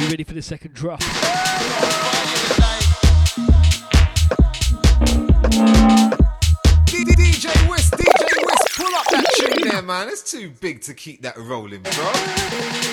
you 0.00 0.08
ready 0.08 0.24
for 0.24 0.34
the 0.34 0.42
second 0.42 0.74
drop? 0.74 1.00
DJ 6.86 7.70
Wisk, 7.70 7.94
DJ 7.94 8.26
Wisk, 8.42 8.76
pull 8.76 8.94
up 8.96 9.06
that 9.10 9.26
tune 9.36 9.68
there, 9.68 9.82
man. 9.82 10.08
It's 10.08 10.28
too 10.28 10.50
big 10.60 10.80
to 10.82 10.94
keep 10.94 11.22
that 11.22 11.36
rolling, 11.36 11.82
bro. 11.82 12.85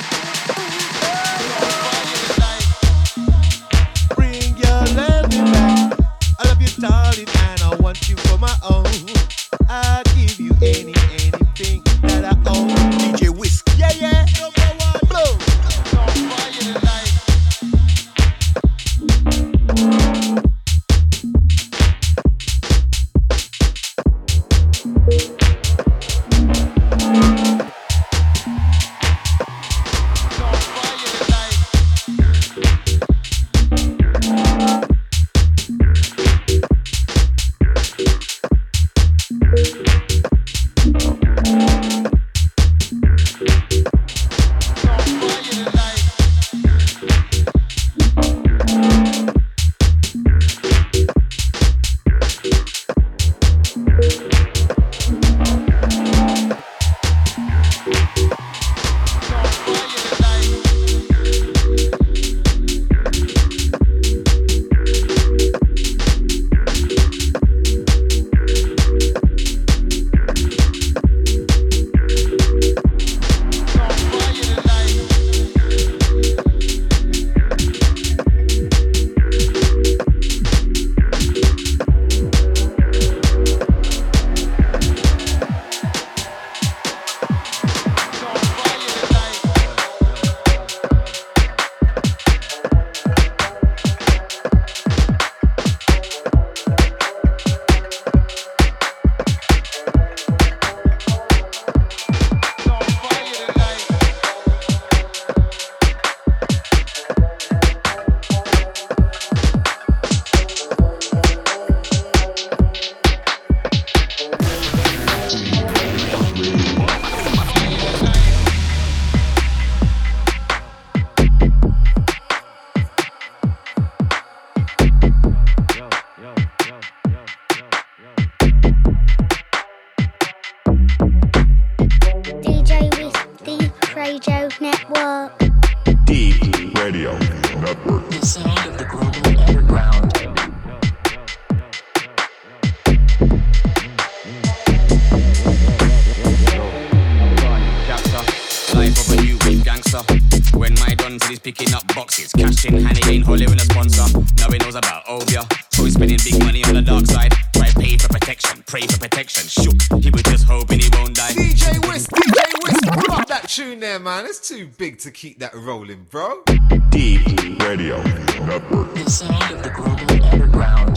Big 164.94 165.00
to 165.00 165.10
keep 165.10 165.40
that 165.40 165.56
rolling, 165.56 166.06
bro. 166.12 166.44
Deep 166.90 167.26
Radio 167.64 168.00
Network. 168.46 168.94
The 168.94 169.10
sound 169.10 169.52
of 169.52 169.64
the 169.64 169.72
global 169.72 170.24
underground. 170.28 170.96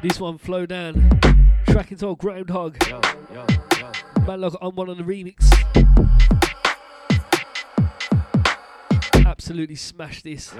This 0.00 0.18
one, 0.18 0.38
Flowdan. 0.38 1.20
Track 1.66 1.92
into 1.92 2.16
Groundhog. 2.16 2.78
Manlog 4.20 4.56
on 4.62 4.74
one 4.74 4.88
on 4.88 4.96
the 4.96 5.02
remix. 5.02 5.36
Absolutely 9.26 9.76
smash 9.76 10.22
this. 10.22 10.54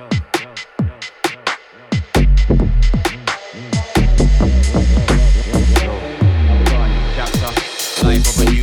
Chapter, 7.15 7.53
life 8.07 8.27
of 8.37 8.49
a 8.49 8.51
new 8.51 8.62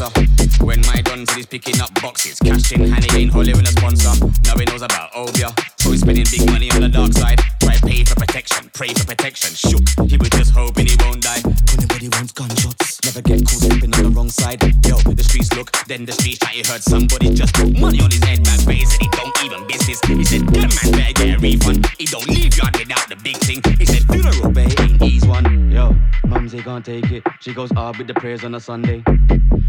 When 0.00 0.80
my 0.86 1.02
done 1.02 1.26
said 1.26 1.36
he's 1.36 1.46
picking 1.46 1.78
up 1.78 1.92
boxes, 2.00 2.38
cash 2.38 2.72
in 2.72 2.88
hand, 2.90 3.04
he 3.12 3.20
ain't 3.20 3.32
holding 3.32 3.60
a 3.60 3.66
sponsor. 3.66 4.16
Now 4.48 4.56
he 4.56 4.64
knows 4.64 4.80
about 4.80 5.12
Obia, 5.12 5.52
so 5.78 5.90
he's 5.90 6.00
spending 6.00 6.24
big 6.24 6.48
money 6.48 6.70
on 6.70 6.80
the 6.80 6.88
dark 6.88 7.12
side. 7.12 7.38
Try 7.60 7.76
pay 7.84 8.02
for 8.04 8.14
protection, 8.14 8.70
pray 8.72 8.88
for 8.96 9.04
protection. 9.04 9.52
Shook, 9.52 9.84
he 10.08 10.16
was 10.16 10.30
just 10.30 10.52
hoping 10.52 10.86
he 10.86 10.96
won't 11.04 11.20
die. 11.20 11.44
Anybody 11.76 12.08
wants 12.08 12.32
gunshots, 12.32 12.96
never 13.04 13.20
get 13.20 13.44
caught 13.44 13.60
sleeping 13.60 13.92
on 13.92 14.04
the 14.04 14.10
wrong 14.16 14.30
side. 14.30 14.62
Yo, 14.88 14.96
the 15.04 15.22
streets 15.22 15.52
look, 15.52 15.70
then 15.84 16.06
the 16.06 16.12
streets 16.12 16.38
try. 16.38 16.52
He 16.52 16.64
heard 16.64 16.80
somebody 16.80 17.34
just 17.34 17.52
put 17.52 17.68
money 17.78 18.00
on 18.00 18.10
his 18.10 18.24
head, 18.24 18.40
man. 18.40 18.58
Face 18.64 18.96
and 18.96 19.02
he 19.04 19.08
don't 19.12 19.36
even 19.44 19.66
business. 19.68 20.00
He 20.08 20.24
said, 20.24 20.48
a 20.48 20.64
man 20.64 20.72
better 20.96 21.12
get 21.12 21.36
a 21.36 21.38
refund. 21.44 21.84
He 21.98 22.06
don't 22.06 22.26
leave 22.26 22.56
yard 22.56 22.72
without 22.72 23.04
the 23.12 23.16
big 23.20 23.36
thing. 23.44 23.60
He 23.76 23.84
said, 23.84 24.08
Funeral, 24.08 24.48
it 24.56 24.80
ain't 24.80 25.02
ease 25.02 25.26
one. 25.26 25.59
Yo, 25.80 25.96
Mumsy 26.26 26.60
can't 26.62 26.84
take 26.84 27.10
it. 27.10 27.22
She 27.40 27.54
goes 27.54 27.70
hard 27.70 27.96
with 27.96 28.06
the 28.06 28.12
prayers 28.12 28.44
on 28.44 28.54
a 28.54 28.60
Sunday. 28.60 29.02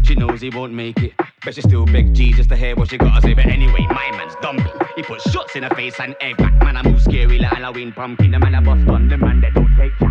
She 0.04 0.14
knows 0.14 0.42
he 0.42 0.50
won't 0.50 0.74
make 0.74 1.02
it. 1.02 1.14
But 1.42 1.54
she 1.54 1.62
still 1.62 1.86
beg 1.86 2.12
Jesus 2.12 2.46
to 2.48 2.56
hear 2.56 2.76
what 2.76 2.90
she 2.90 2.98
gotta 2.98 3.22
say. 3.22 3.32
But 3.32 3.46
anyway, 3.46 3.86
my 3.88 4.10
man's 4.10 4.34
dumpy. 4.42 4.70
He 4.94 5.02
put 5.02 5.22
shots 5.22 5.56
in 5.56 5.62
her 5.62 5.74
face 5.74 5.98
and 6.00 6.14
egg 6.20 6.36
back. 6.36 6.52
Man, 6.62 6.76
I 6.76 6.82
move 6.82 7.00
scary 7.00 7.38
like 7.38 7.52
Halloween 7.52 7.92
pumpkin. 7.92 8.30
The 8.30 8.38
man 8.38 8.54
I 8.54 8.60
bust 8.60 8.86
on 8.90 9.08
the 9.08 9.16
man 9.16 9.40
that 9.40 9.54
don't 9.54 9.74
take. 9.74 9.92
You're 10.00 10.10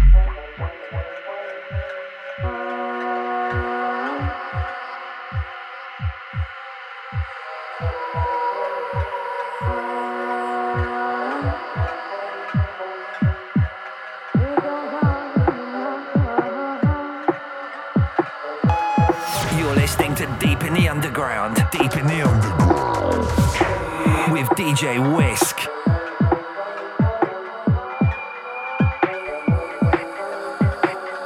Underground. 21.11 21.57
Deep 21.73 21.97
in 21.97 22.07
the 22.07 22.21
Underground. 22.25 23.25
With 24.31 24.47
DJ 24.51 25.17
Wisk. 25.17 25.57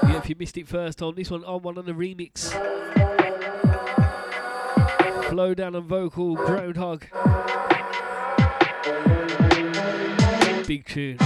Yeah, 0.09 0.17
if 0.17 0.27
you 0.27 0.35
missed 0.39 0.57
it 0.57 0.67
first 0.67 1.03
on 1.03 1.13
this 1.13 1.29
one, 1.29 1.43
on 1.43 1.61
one 1.61 1.77
on 1.77 1.85
the 1.85 1.91
remix. 1.91 2.49
Flowdan 5.25 5.75
on 5.75 5.87
vocal, 5.87 6.35
Groundhog. 6.35 7.05
Big 10.65 10.83
tune. 10.87 11.19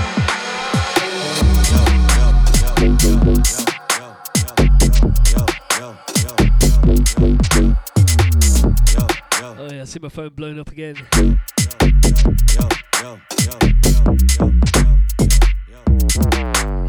Oh 8.62 9.68
yeah, 9.72 9.82
I 9.82 9.86
see 9.86 10.00
my 10.00 10.10
phone 10.10 10.30
blown 10.30 10.60
up 10.60 10.72
again. 10.72 10.96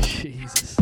Jesus. 0.01 0.77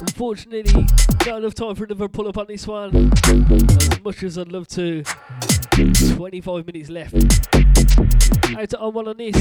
Unfortunately, 0.00 0.86
not 1.26 1.38
enough 1.38 1.54
time 1.54 1.74
for 1.74 1.84
another 1.84 2.08
pull 2.08 2.28
up 2.28 2.38
on 2.38 2.46
this 2.48 2.66
one. 2.66 3.12
As 3.24 4.02
much 4.02 4.22
as 4.22 4.38
I'd 4.38 4.50
love 4.52 4.68
to. 4.68 5.04
25 6.14 6.66
minutes 6.66 6.88
left. 6.88 7.14
Out 7.14 8.70
to 8.70 8.78
on 8.78 8.94
one 8.94 9.08
on 9.08 9.16
this. 9.16 9.36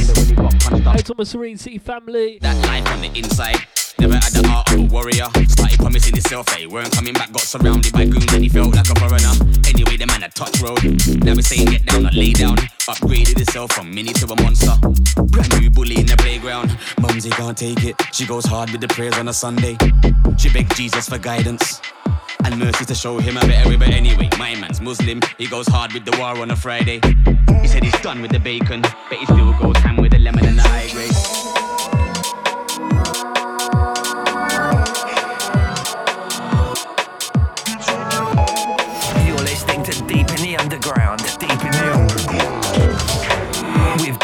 Out 0.86 1.06
to 1.06 1.16
my 1.18 1.24
Serene 1.24 1.58
City 1.58 1.78
family. 1.78 2.40
That 2.42 2.56
life 2.68 2.88
on 2.88 3.02
the 3.02 3.18
inside. 3.18 3.66
Never 4.00 4.16
had 4.16 4.34
the 4.34 4.48
heart 4.48 4.72
of 4.72 4.80
a 4.80 4.84
warrior. 4.84 5.28
Started 5.48 5.80
promising 5.80 6.14
himself 6.14 6.46
they 6.48 6.64
eh? 6.64 6.68
weren't 6.68 6.92
coming 6.94 7.14
back. 7.14 7.32
Got 7.32 7.42
surrounded 7.42 7.94
by 7.94 8.06
goons 8.06 8.32
and 8.34 8.44
he 8.44 8.50
felt 8.50 8.76
like 8.76 8.90
a 8.90 8.96
foreigner. 9.00 9.34
Anyway, 9.68 9.98
the 9.98 10.06
man 10.08 10.24
a 10.24 10.30
touch 10.30 10.60
road. 10.62 10.82
Now 11.24 11.36
we 11.36 11.42
saying 11.42 11.68
get 11.68 11.86
down 11.86 12.08
or 12.08 12.12
lay 12.12 12.34
down. 12.34 12.58
Upgraded 12.88 13.38
himself 13.38 13.72
from 13.72 13.94
mini 13.94 14.14
to 14.14 14.26
a 14.32 14.42
monster. 14.42 14.76
Brand 15.32 15.62
new 15.62 15.70
bully 15.70 16.00
in 16.00 16.06
the 16.06 16.18
playground. 16.18 16.78
Mumsy 17.00 17.30
can't 17.30 17.58
take 17.58 17.84
it. 17.84 17.96
She 18.12 18.26
goes 18.26 18.46
hard 18.46 18.70
with 18.72 18.82
the 18.82 18.88
prayers 18.88 19.18
on 19.18 19.28
a 19.28 19.34
Sunday. 19.34 19.78
She 20.38 20.50
begged 20.50 20.76
Jesus 20.76 21.10
for 21.10 21.18
guidance. 21.18 21.82
And 22.44 22.60
mercy 22.60 22.86
to 22.86 22.94
show 22.94 23.18
him 23.18 23.38
a 23.38 23.42
better 23.42 23.70
way, 23.70 23.76
but 23.76 23.90
anyway, 23.90 24.30
my 24.38 24.54
man's 24.56 24.80
Muslim. 24.80 25.20
He 25.40 25.48
goes 25.48 25.68
hard 25.68 25.94
with 25.94 26.06
the 26.06 26.16
war 26.20 26.38
on 26.38 26.52
a 26.52 26.56
Friday. 26.56 27.00
He 27.62 27.68
said 27.68 27.84
he's 27.84 28.00
done 28.02 28.22
with 28.22 28.32
the 28.32 28.40
bacon, 28.40 28.82
but 28.82 29.18
he 29.18 29.26
still 29.26 29.52
goes 29.58 29.78
ham 29.78 29.98
with 29.98 30.12
the 30.12 30.20
lemon 30.20 30.46
and 30.46 30.58
the 30.60 30.62
high 30.62 30.88
grade. 30.92 31.65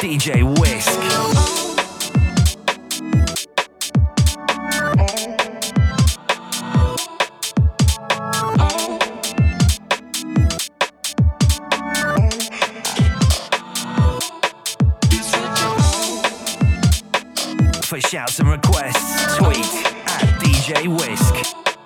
DJ 0.01 0.41
Wisk. 0.59 0.99
For 17.85 18.01
shouts 18.01 18.39
and 18.39 18.49
requests, 18.49 19.35
tweet 19.37 19.59
at 20.07 20.39
DJ 20.39 20.87
Wisk. 20.87 21.80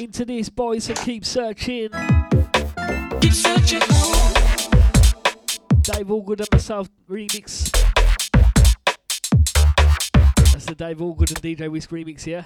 Into 0.00 0.24
this, 0.24 0.48
boys, 0.48 0.88
and 0.88 0.98
keep 1.00 1.26
searching. 1.26 1.90
Keep 3.20 3.34
searching. 3.34 3.80
Dave 5.82 6.10
Awkward 6.10 6.40
and 6.40 6.48
myself 6.50 6.88
remix. 7.06 7.70
That's 10.52 10.64
the 10.64 10.74
Dave 10.74 11.02
Awkward 11.02 11.28
and 11.32 11.42
DJ 11.42 11.70
Wisk 11.70 11.90
remix, 11.90 12.24
yeah? 12.24 12.44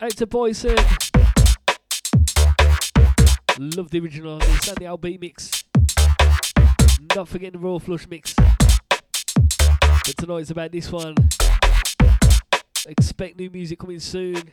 Out 0.00 0.12
to 0.12 0.28
Boyson. 0.28 0.76
Love 3.58 3.90
the 3.90 3.98
original 3.98 4.34
on 4.34 4.38
this 4.38 4.68
and 4.68 4.76
the 4.76 4.84
LB 4.84 5.20
mix. 5.20 5.64
Not 7.16 7.26
forgetting 7.26 7.60
the 7.60 7.66
Raw 7.66 7.80
Flush 7.80 8.06
mix. 8.06 8.32
But 8.36 10.16
tonight's 10.18 10.50
about 10.50 10.70
this 10.70 10.92
one. 10.92 11.16
Expect 12.86 13.36
new 13.36 13.50
music 13.50 13.80
coming 13.80 13.98
soon. 13.98 14.52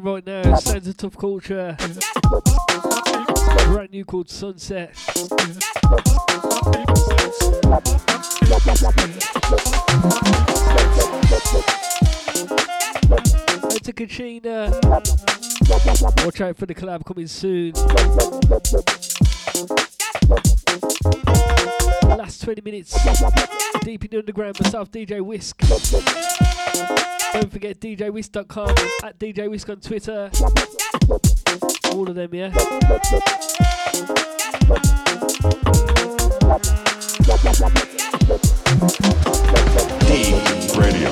playing 0.00 0.14
right 0.14 0.26
now, 0.26 0.54
Sounds 0.56 0.88
of 0.88 0.96
Tuff 0.96 1.16
Culture. 1.16 1.76
Brand 3.66 3.90
new 3.90 4.04
called 4.04 4.30
Sunset. 4.30 4.94
To 13.82 13.92
Kachina. 13.92 14.70
Watch 16.24 16.40
out 16.40 16.56
for 16.56 16.66
the 16.66 16.74
collab 16.74 17.04
coming 17.04 17.26
soon. 17.26 17.72
Last 22.16 22.42
20 22.42 22.60
minutes. 22.62 22.92
Deep 23.82 24.04
in 24.04 24.10
the 24.10 24.18
underground, 24.18 24.60
myself, 24.60 24.90
DJ 24.90 25.20
Wisk. 25.20 26.61
Don't 27.32 27.50
forget 27.50 27.80
DJWisk.com, 27.80 28.68
at 29.04 29.18
DJ 29.18 29.48
Wisk 29.50 29.68
on 29.68 29.80
Twitter. 29.80 30.30
All 31.92 32.08
of 32.08 32.14
them, 32.14 32.34
yeah? 32.34 32.50
Deep 40.06 40.76
Radio 40.76 41.10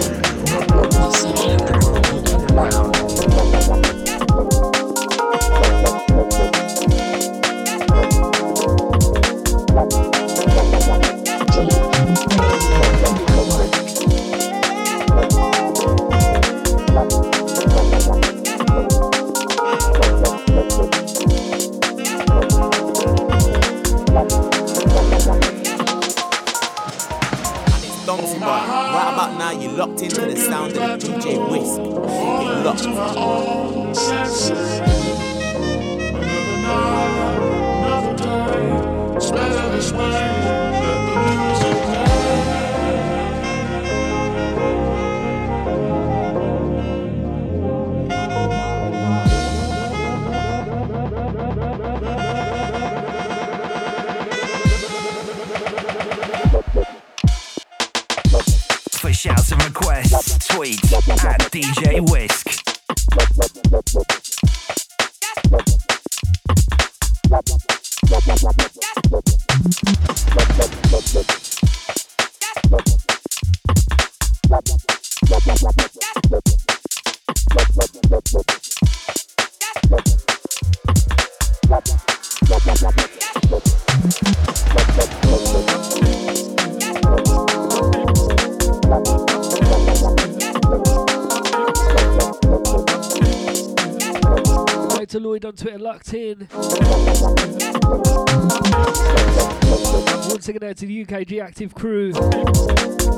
Active 101.41 101.75
crew. 101.75 102.13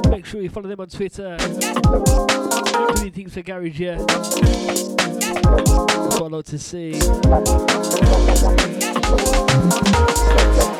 Make 0.09 0.25
sure 0.27 0.41
you 0.41 0.49
follow 0.49 0.69
them 0.69 0.81
on 0.81 0.87
Twitter. 0.89 1.37
Doing 2.97 3.13
things 3.13 3.35
for 3.35 3.43
Garage, 3.43 3.81
yeah. 3.81 3.99
I 5.49 6.29
like 6.29 6.45
to 6.47 6.59
see. 6.59 6.93
And 10.55 10.72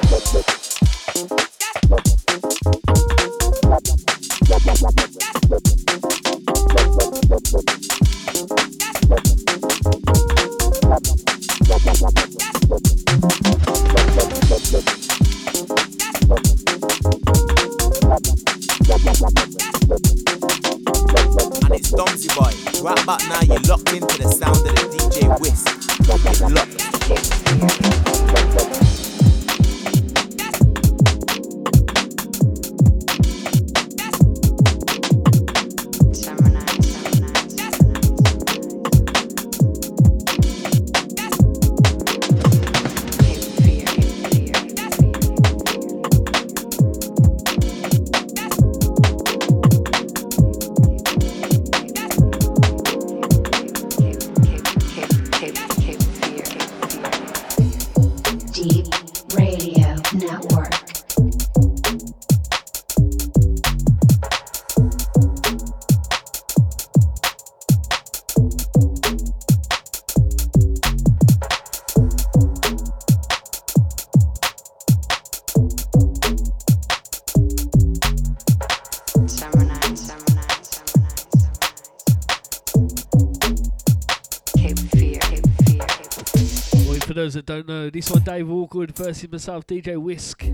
those 87.33 87.45
that 87.45 87.47
don't 87.47 87.67
know, 87.67 87.89
this 87.89 88.11
one 88.11 88.23
Dave 88.23 88.51
Awkward 88.51 88.95
versus 88.95 89.31
myself, 89.31 89.67
DJ 89.67 89.97
Wisk. 89.97 90.45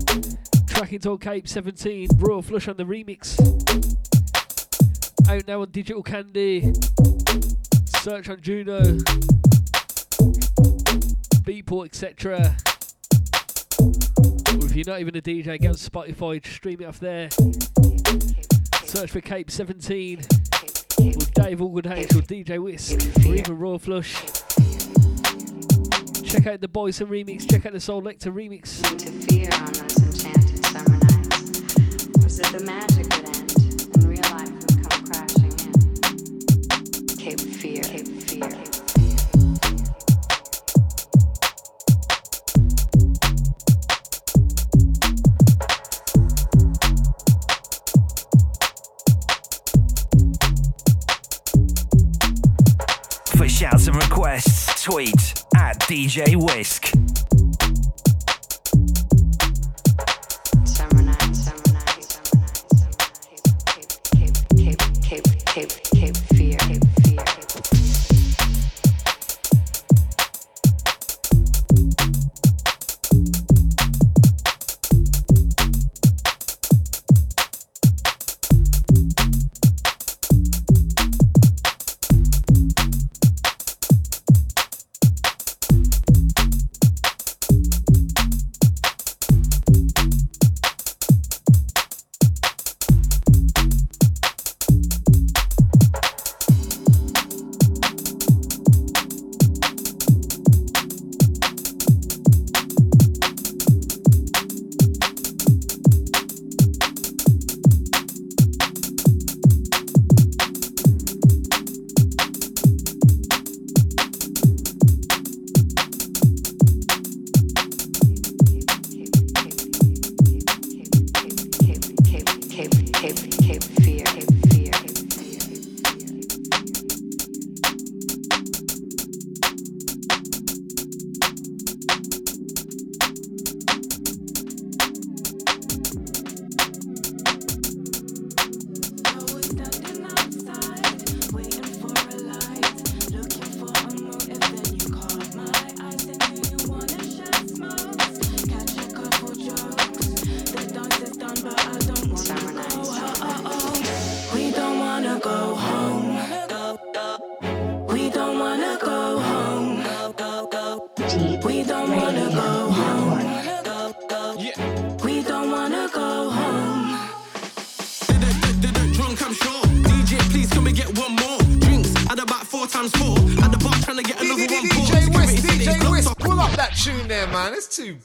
Tracking 0.67 0.99
to 0.99 1.17
Cape 1.17 1.45
17, 1.45 2.07
Royal 2.17 2.41
Flush 2.41 2.69
on 2.69 2.77
the 2.77 2.85
remix. 2.85 3.37
Out 5.27 5.45
now 5.45 5.61
on 5.61 5.71
Digital 5.71 6.01
Candy. 6.01 6.73
Search 8.01 8.29
on 8.29 8.39
Juno. 8.39 8.81
Beatport, 11.43 11.87
etc. 11.87 12.55
Or 13.79 14.65
if 14.65 14.75
you're 14.75 14.85
not 14.87 15.01
even 15.01 15.17
a 15.17 15.21
DJ, 15.21 15.59
get 15.59 15.69
on 15.69 15.75
Spotify, 15.75 16.45
stream 16.45 16.81
it 16.81 16.85
off 16.85 16.99
there. 16.99 17.29
Search 18.85 19.11
for 19.11 19.21
Cape 19.21 19.51
17 19.51 20.19
with 20.99 21.33
Dave 21.33 21.61
Awkward 21.61 21.87
H 21.87 22.15
or 22.15 22.21
DJ 22.21 22.63
Wisk 22.63 23.25
or 23.25 23.35
even 23.35 23.57
Royal 23.57 23.79
Flush. 23.79 24.28
Check 26.29 26.45
out 26.45 26.61
the 26.61 26.67
Boys 26.67 27.01
and 27.01 27.09
remix, 27.09 27.49
check 27.49 27.65
out 27.65 27.73
the 27.73 27.79
Soul 27.79 28.03
Lecter 28.03 28.31
remix. 28.31 28.83
Interfere 28.91 29.49
on 29.51 29.73
those 29.73 29.97
enchanted 29.97 30.63
summer 30.67 30.97
nights. 30.97 31.65
Was 32.23 32.39
it 32.39 32.45
the 32.55 32.63
magic 32.63 33.05
would 33.15 33.25
end 33.35 33.51
and 33.95 34.03
real 34.03 34.21
life 34.31 34.53
would 34.53 34.77
come 34.87 35.03
crashing 35.07 35.53
in? 35.65 35.73
Cape 37.17 37.41
Fear, 37.41 37.81
Cape 37.81 38.07
Fear, 38.07 38.47
Cape 38.47 38.75
For 53.35 53.49
shouts 53.49 53.87
and 53.87 53.95
requests, 53.95 54.83
tweet 54.83 55.15
at 55.15 55.18
DJ 55.89 56.35
Wisk. 56.35 56.98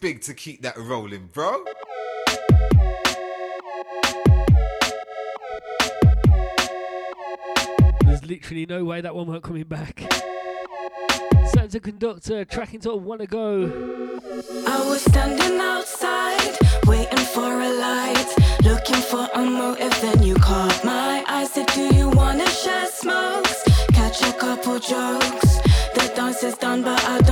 Big 0.05 0.21
to 0.21 0.35
keep 0.35 0.61
that 0.61 0.77
rolling, 0.77 1.31
bro. 1.33 1.65
There's 8.05 8.27
literally 8.27 8.67
no 8.67 8.85
way 8.85 9.01
that 9.01 9.15
one 9.15 9.29
weren't 9.29 9.43
coming 9.43 9.65
back. 9.65 10.03
Santa 11.55 11.81
Conductor, 11.81 12.45
tracking 12.45 12.81
to 12.81 12.95
Wanna 12.95 13.27
Go. 13.27 13.63
I 14.67 14.87
was 14.91 15.01
standing 15.01 15.59
outside, 15.59 16.55
waiting 16.85 17.25
for 17.33 17.63
a 17.63 17.73
light, 17.73 18.31
looking 18.63 19.01
for 19.11 19.27
a 19.33 19.41
motive. 19.41 19.99
Then 20.03 20.23
you 20.23 20.35
caught 20.35 20.85
my 20.85 21.25
eye. 21.27 21.47
Said, 21.47 21.69
Do 21.69 21.95
you 21.95 22.11
wanna 22.11 22.47
share 22.51 22.89
smokes? 22.89 23.65
Catch 23.95 24.21
a 24.21 24.35
couple 24.35 24.79
jokes. 24.79 25.61
The 25.95 26.13
dance 26.15 26.43
is 26.43 26.59
done, 26.59 26.83
but 26.83 27.03
I 27.05 27.24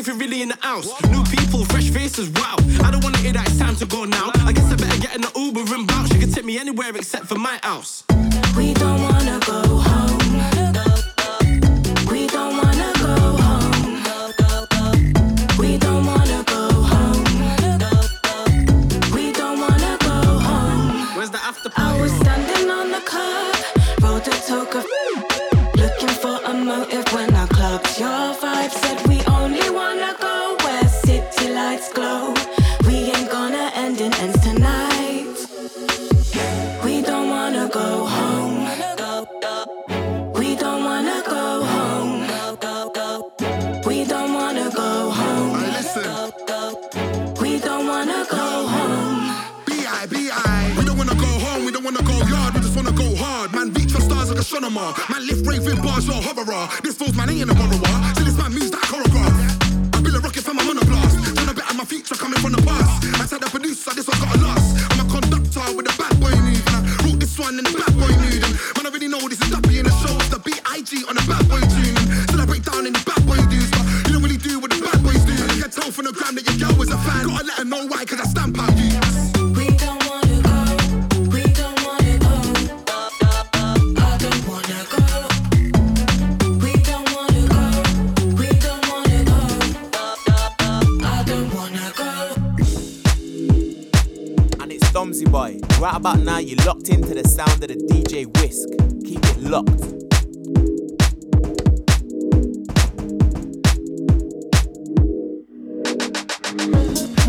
if 0.00 0.06
you're 0.06 0.16
really 0.16 0.40
in 0.40 0.48
the 0.48 0.58
house. 0.62 0.88
New 1.10 1.22
people, 1.24 1.64
fresh 1.66 1.90
faces, 1.90 2.30
wow. 2.30 2.56
I 2.82 2.90
don't 2.90 3.04
wanna 3.04 3.18
hear 3.18 3.34
that, 3.34 3.46
it's 3.46 3.58
time 3.58 3.76
to 3.76 3.86
go 3.86 4.06
now. 4.06 4.30
I 4.48 4.52
guess 4.52 4.72
I 4.72 4.76
better 4.76 5.00
get 5.00 5.14
in 5.14 5.20
the 5.20 5.32
Uber 5.36 5.60
and 5.74 5.86
bounce. 5.86 6.10
You 6.14 6.18
can 6.18 6.32
take 6.32 6.46
me 6.46 6.58
anywhere 6.58 6.96
except 6.96 7.26
for 7.26 7.38
my 7.38 7.58
house. 7.62 7.89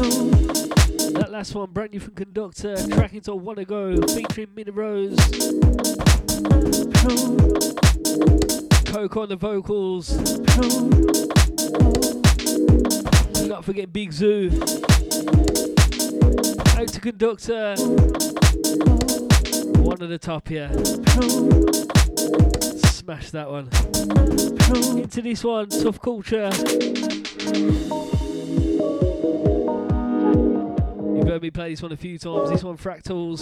That 0.01 1.27
last 1.29 1.53
one, 1.53 1.69
brand 1.69 1.91
new 1.91 1.99
from 1.99 2.15
Conductor, 2.15 2.75
track 2.89 3.13
into 3.13 3.35
Wanna 3.35 3.65
Go, 3.65 3.95
featuring 4.07 4.47
Minnie 4.55 4.71
Rose. 4.71 5.15
Coke 8.85 9.17
on 9.17 9.29
the 9.29 9.37
vocals. 9.39 10.17
Not 13.47 13.63
forgetting 13.63 13.91
Big 13.91 14.09
Zuu. 14.11 14.51
Out 16.79 16.87
to 16.87 16.99
Conductor. 16.99 17.75
One 19.81 20.01
of 20.01 20.09
the 20.09 20.17
top 20.17 20.47
here. 20.47 20.69
Smash 22.87 23.29
that 23.31 23.51
one. 23.51 23.69
Into 24.97 25.21
this 25.21 25.43
one, 25.43 25.69
Tuff 25.69 26.01
Culture. 26.01 26.49
Heard 31.31 31.43
me 31.43 31.49
play 31.49 31.69
this 31.69 31.81
one 31.81 31.93
a 31.93 31.95
few 31.95 32.17
times. 32.19 32.49
This 32.49 32.61
one, 32.61 32.75
Fractals. 32.75 33.39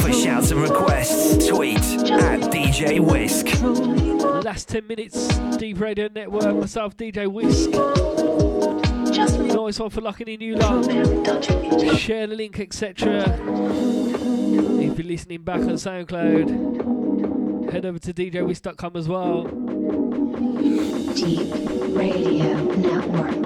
For 0.00 0.10
shouts 0.10 0.52
and 0.52 0.60
requests, 0.62 1.46
tweet 1.46 1.76
at 1.76 2.50
DJ 2.50 2.98
Wisk. 2.98 3.48
Last 4.42 4.70
10 4.70 4.86
minutes, 4.86 5.28
Deep 5.58 5.78
Radio 5.78 6.08
Network, 6.10 6.56
myself, 6.56 6.96
DJ 6.96 7.30
Wisk. 7.30 7.72
Nice 9.54 9.78
one 9.78 9.90
for 9.90 10.00
locking 10.00 10.28
in 10.28 10.40
you 10.40 10.56
lot. 10.56 10.86
Share 11.98 12.26
the 12.26 12.34
link, 12.34 12.58
etc. 12.58 13.20
If 14.80 14.98
you're 14.98 15.06
listening 15.06 15.42
back 15.42 15.60
on 15.60 15.74
SoundCloud, 15.74 16.93
head 17.70 17.84
over 17.86 17.98
to 17.98 18.12
djwisk.com 18.12 18.96
as 18.96 19.08
well. 19.08 19.44
Deep 21.14 21.52
Radio 21.96 22.54
Network. 22.76 23.44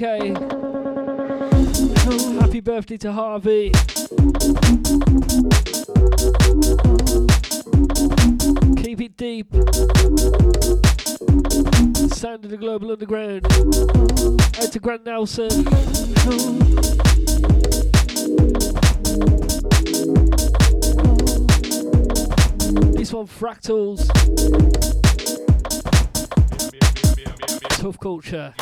GK. 0.00 0.34
Happy 2.40 2.60
birthday 2.60 2.96
to 2.96 3.12
Harvey. 3.12 3.70
Keep 8.82 9.02
it 9.02 9.16
deep. 9.18 9.52
Sound 12.14 12.46
of 12.46 12.50
the 12.50 12.56
Global 12.58 12.92
Underground. 12.92 13.44
Out 14.58 14.72
to 14.72 14.78
Grant 14.80 15.04
Nelson. 15.04 15.48
This 22.94 23.12
one, 23.12 23.26
Fractals. 23.26 24.08
Tuff 27.78 28.00
culture. 28.00 28.54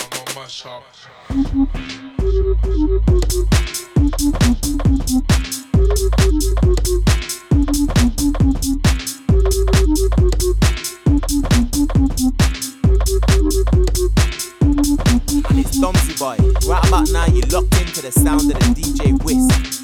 And 15.48 15.58
it's 15.58 15.78
Domsy 15.78 16.18
Boy. 16.18 16.36
Right 16.68 16.86
about 16.88 17.10
now, 17.10 17.26
you're 17.26 17.46
locked 17.46 17.80
into 17.80 18.02
the 18.02 18.12
sound 18.12 18.52
of 18.52 18.58
the 18.58 18.74
DJ 18.74 19.22
Wisk. 19.24 19.77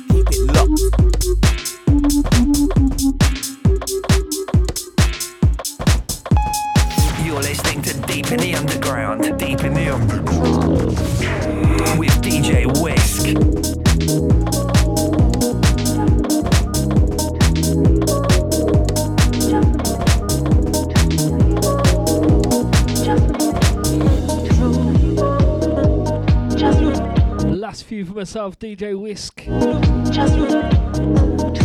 Myself, 28.25 28.59
DJ 28.59 28.99
Wisk. 28.99 29.43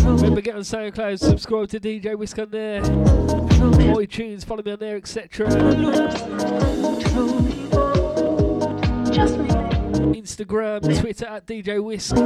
Remember, 0.03 0.41
get 0.41 0.55
on 0.55 0.61
SoundCloud, 0.63 1.17
subscribe 1.17 1.69
to 1.69 1.79
DJ 1.79 2.17
Wisk 2.17 2.37
on 2.37 2.51
there. 2.51 2.81
iTunes, 2.81 4.43
follow 4.43 4.61
me 4.61 4.73
on 4.73 4.79
there, 4.79 4.97
etc. 4.97 5.47
Instagram, 10.11 10.99
Twitter 10.99 11.27
at 11.27 11.47
DJ 11.47 11.81
Wisk. 11.81 12.17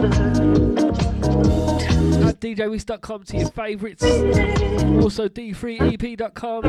At 2.26 2.40
DJWisk.com 2.40 3.24
to 3.26 3.38
your 3.38 3.50
favourites. 3.52 4.04
Also 4.04 5.28
D3EP.com. 5.30 6.64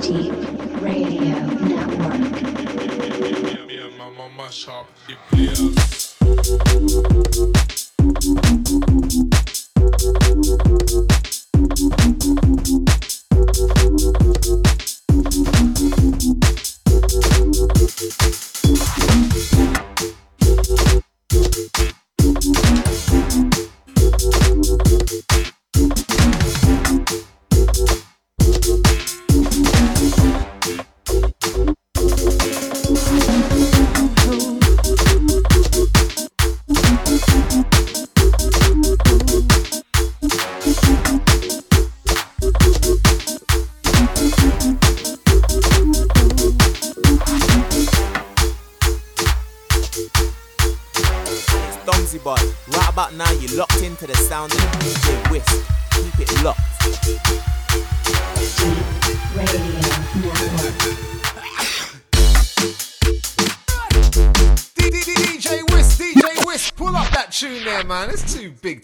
Deep 0.00 0.32
Radio 0.80 1.36
Network. 1.68 2.40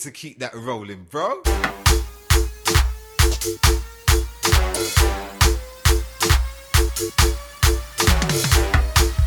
To 0.06 0.12
keep 0.12 0.38
that 0.38 0.54
rolling, 0.54 1.04
bro. 1.10 1.42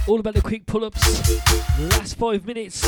All 0.08 0.20
about 0.22 0.36
the 0.36 0.42
quick 0.42 0.66
pull 0.66 0.86
ups. 0.86 1.30
Last 1.78 2.16
five 2.16 2.46
minutes. 2.46 2.86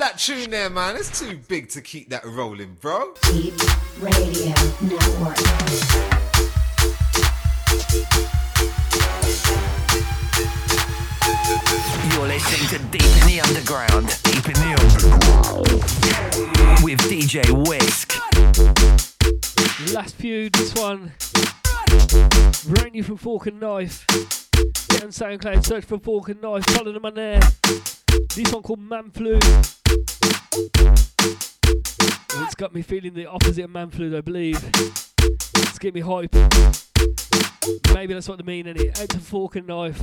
That 0.00 0.16
tune 0.16 0.48
there, 0.48 0.70
man. 0.70 0.96
It's 0.96 1.20
too 1.20 1.38
big 1.46 1.68
to 1.68 1.82
keep 1.82 2.08
that 2.08 2.24
rolling, 2.24 2.74
bro. 2.80 3.12
Deep 3.24 3.52
Radio 4.00 4.54
Network. 4.80 5.36
You're 12.14 12.28
listening 12.28 12.68
to 12.70 12.78
Deep 12.88 13.02
in 13.02 13.26
the 13.26 13.42
Underground. 13.46 14.18
Deep 14.22 14.46
in 14.46 14.54
the 14.54 14.72
Underground. 14.80 15.68
With 16.82 17.00
DJ 17.00 17.50
Wisk. 17.68 18.16
Last 19.92 20.14
few, 20.14 20.48
this 20.48 20.74
one. 20.76 21.12
Brand 22.74 22.92
new 22.94 23.02
from 23.02 23.18
Fork 23.18 23.48
and 23.48 23.60
Knife. 23.60 24.06
Get 24.88 25.04
on 25.04 25.10
SoundCloud, 25.10 25.66
search 25.66 25.84
for 25.84 25.98
Fork 25.98 26.30
and 26.30 26.40
Knife, 26.40 26.64
follow 26.70 26.90
them 26.90 27.04
on 27.04 27.14
there. 27.14 27.40
This 28.34 28.52
one 28.52 28.62
called 28.62 28.80
Man 28.80 29.10
Flu. 29.10 29.38
It's 32.42 32.54
got 32.54 32.74
me 32.74 32.82
feeling 32.82 33.14
the 33.14 33.26
opposite 33.26 33.64
of 33.64 33.70
Man 33.70 33.90
Flu, 33.90 34.16
I 34.16 34.20
believe. 34.20 34.62
It's 35.18 35.78
getting 35.78 35.94
me 35.94 36.00
hype. 36.00 36.34
Maybe 37.94 38.14
that's 38.14 38.28
what 38.28 38.38
they 38.38 38.44
mean, 38.44 38.66
innit? 38.66 39.00
Out 39.00 39.08
to 39.10 39.18
Fork 39.18 39.56
and 39.56 39.66
Knife. 39.66 39.98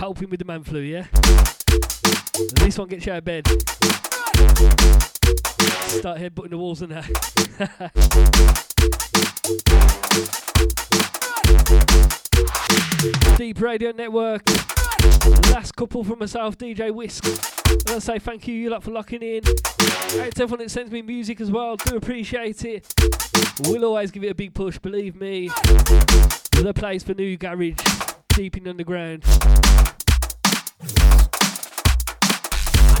Helping 0.00 0.30
with 0.30 0.40
the 0.40 0.44
Man 0.44 0.64
Flu, 0.64 0.80
yeah? 0.80 1.06
And 1.14 2.58
this 2.58 2.78
one 2.78 2.88
gets 2.88 3.06
you 3.06 3.12
out 3.12 3.18
of 3.18 3.24
bed. 3.24 3.46
Start 5.88 6.18
headbutting 6.18 6.50
the 6.50 6.58
walls 6.58 6.82
and 6.82 6.92
that. 6.92 7.08
Deep 13.36 13.60
Radio 13.60 13.92
Network. 13.92 14.42
Last 15.50 15.74
couple 15.76 16.04
from 16.04 16.20
myself, 16.20 16.56
DJ 16.56 16.90
Wisk. 16.92 17.26
And 17.26 17.90
I 17.90 17.98
say 17.98 18.18
thank 18.18 18.46
you, 18.46 18.54
you 18.54 18.70
lot, 18.70 18.82
for 18.82 18.90
locking 18.90 19.22
in. 19.22 19.42
To 19.42 20.20
everyone 20.20 20.60
that 20.60 20.70
sends 20.70 20.90
me 20.90 21.02
music 21.02 21.38
as 21.40 21.50
well. 21.50 21.76
Do 21.76 21.96
appreciate 21.96 22.64
it. 22.64 22.94
We'll 23.64 23.84
always 23.84 24.10
give 24.10 24.24
it 24.24 24.30
a 24.30 24.34
big 24.34 24.54
push, 24.54 24.78
believe 24.78 25.16
me. 25.16 25.48
The 25.48 26.72
place 26.74 27.02
for 27.02 27.12
new 27.14 27.36
garage, 27.36 27.76
deep 28.30 28.56
in 28.56 28.64
the 28.64 28.70
underground. 28.70 29.24
And 29.24 29.32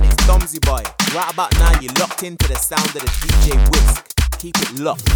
it's 0.04 0.26
Domsy 0.26 0.60
boy. 0.60 0.82
Right 1.14 1.32
about 1.32 1.52
now, 1.54 1.80
you're 1.80 1.92
locked 1.94 2.22
into 2.22 2.46
the 2.48 2.56
sound 2.56 2.84
of 2.86 2.94
the 2.94 3.00
DJ 3.00 3.56
Wisk. 3.70 4.08
Keep 4.38 4.56
it 4.58 4.78
locked. 4.78 5.08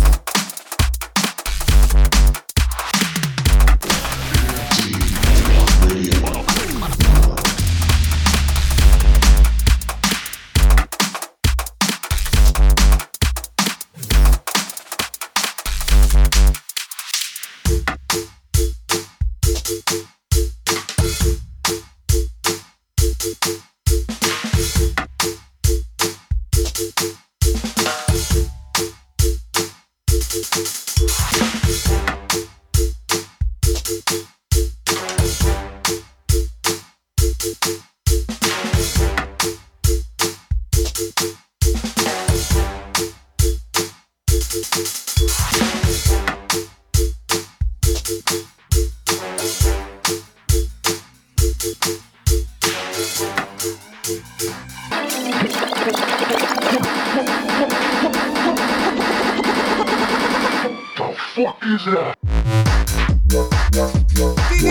DJ 61.86 61.94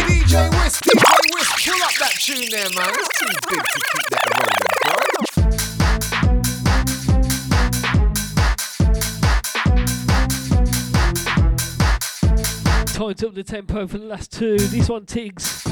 DJ 0.04 0.52
Wisk, 0.52 0.84
pull 0.84 1.80
up 1.82 1.96
that 1.98 2.12
tune 2.20 2.50
there, 2.50 2.70
man. 2.76 2.92
It's 2.94 3.08
too 3.18 3.26
big 3.48 3.64
to 3.64 3.80
keep 3.80 4.04
that 4.12 4.28
rolling, 4.36 4.68
bro. 4.84 4.96
Time 12.86 13.14
to 13.14 13.28
up 13.28 13.34
the 13.34 13.44
tempo 13.44 13.88
for 13.88 13.98
the 13.98 14.06
last 14.06 14.34
two. 14.34 14.58
This 14.58 14.90
one, 14.90 15.06
Tiggs. 15.06 15.64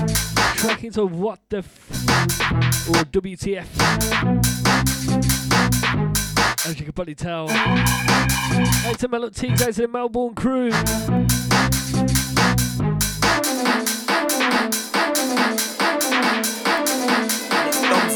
Track 0.55 0.85
into 0.85 1.05
What 1.05 1.41
the 1.49 1.57
F. 1.57 1.91
Or 2.87 3.03
WTF. 3.03 3.67
As 6.65 6.79
you 6.79 6.85
can 6.85 6.93
probably 6.93 7.13
tell. 7.13 7.49
Out 7.51 8.97
to 8.99 9.09
Melot 9.09 9.35
Tiggs, 9.35 9.61
out 9.61 9.73
to 9.73 9.81
the 9.81 9.87
Melbourne 9.89 10.33
crew. 10.33 10.71
Domsy 10.71 11.43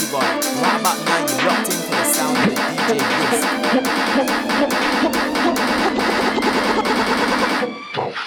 about 0.10 0.98
now, 1.06 1.20
you're 1.28 1.44
locked 1.46 1.68
into 1.68 1.90
the 1.92 2.04
sound 2.06 2.38
of 2.38 2.44
the 2.48 2.62
DJ 2.78 3.04
Wisk. 3.20 3.48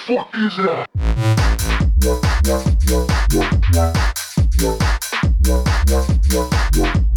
Fuck 0.05 0.29
is 0.35 0.55
that? 0.57 0.85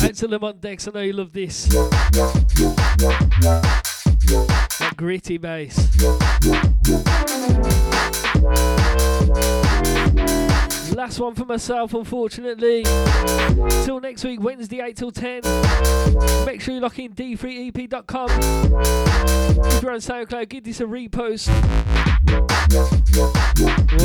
Out 0.05 0.15
to 0.17 0.29
Lamont 0.29 0.61
Dex, 0.61 0.87
I 0.87 0.91
know 0.91 1.01
you 1.01 1.15
love 1.15 1.33
this. 1.33 1.65
That 4.79 4.93
gritty 4.97 5.39
bass. 5.39 5.79
Last 10.95 11.19
one 11.19 11.35
for 11.35 11.47
myself, 11.47 11.95
unfortunately. 11.95 12.83
Till 13.85 13.99
next 14.01 14.25
week, 14.25 14.43
Wednesday, 14.43 14.83
8 14.83 14.95
till 14.95 15.11
10. 15.11 15.41
Make 16.45 16.61
sure 16.61 16.75
you 16.75 16.81
lock 16.81 16.99
in 16.99 17.15
d3ep.com. 17.15 18.29
If 18.31 19.83
you're 19.83 19.93
on 19.93 20.01
SoundCloud, 20.01 20.51
give 20.51 20.65
this 20.65 20.81
a 20.81 20.85
repost. 20.85 21.49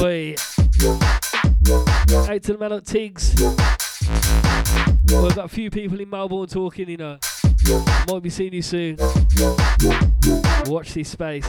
Wait. 0.02 0.40
Out 2.30 2.42
to 2.44 2.54
the 2.54 2.58
man 2.58 2.72
at 2.72 2.86
Tiggs. 2.86 3.36
Well, 5.12 5.26
I've 5.26 5.36
got 5.36 5.46
a 5.46 5.50
few 5.50 5.70
people 5.70 6.00
in 6.00 6.10
Melbourne 6.10 6.48
talking, 6.48 6.90
you 6.90 6.98
know. 6.98 7.18
Might 8.08 8.24
be 8.24 8.30
seeing 8.30 8.54
you 8.54 8.62
soon. 8.62 8.98
Watch 10.66 10.94
this 10.94 11.10
space. 11.10 11.46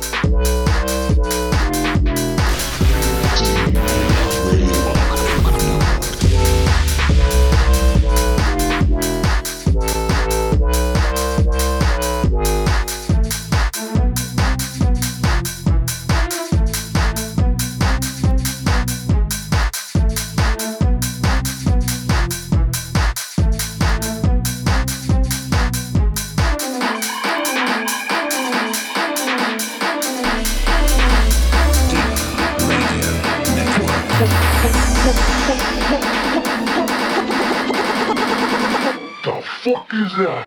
Had 40.21 40.47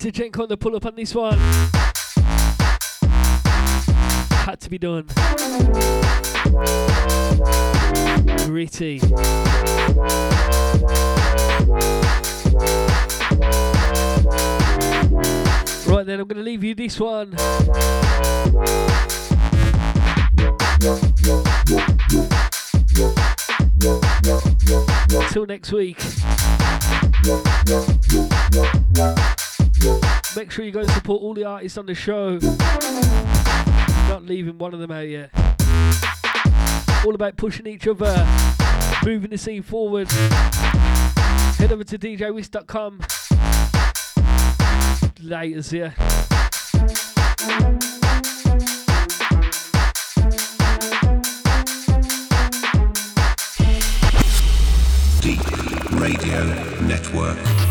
to 0.00 0.12
Jenko 0.12 0.42
on 0.42 0.48
the 0.50 0.56
pull 0.58 0.76
up 0.76 0.84
on 0.84 0.94
this 0.96 1.14
one. 1.14 1.38
Had 4.44 4.60
to 4.60 4.68
be 4.68 4.76
done. 4.76 5.06
Gritty. 8.44 9.00
Right 15.86 16.04
then, 16.04 16.20
I'm 16.20 16.26
going 16.28 16.36
to 16.36 16.42
leave 16.42 16.62
you 16.62 16.74
this 16.74 17.00
one. 17.00 17.34
Till 25.30 25.46
next 25.46 25.72
week. 25.72 26.02
Make 30.36 30.50
sure 30.50 30.64
you 30.64 30.72
go 30.72 30.80
and 30.80 30.90
support 30.90 31.22
all 31.22 31.32
the 31.34 31.44
artists 31.44 31.78
on 31.78 31.86
the 31.86 31.94
show. 31.94 32.38
Not 34.08 34.24
leaving 34.24 34.58
one 34.58 34.74
of 34.74 34.80
them 34.80 34.90
out 34.90 35.08
yet. 35.08 35.30
All 37.04 37.14
about 37.14 37.36
pushing 37.36 37.66
each 37.66 37.86
other, 37.86 38.26
moving 39.04 39.30
the 39.30 39.38
scene 39.38 39.62
forward. 39.62 40.10
Head 41.58 41.72
over 41.72 41.84
to 41.84 41.98
djwisk.com. 41.98 43.00
Laters, 45.22 45.72
yeah. 45.72 45.92
Radio 56.06 56.44
Network. 56.86 57.65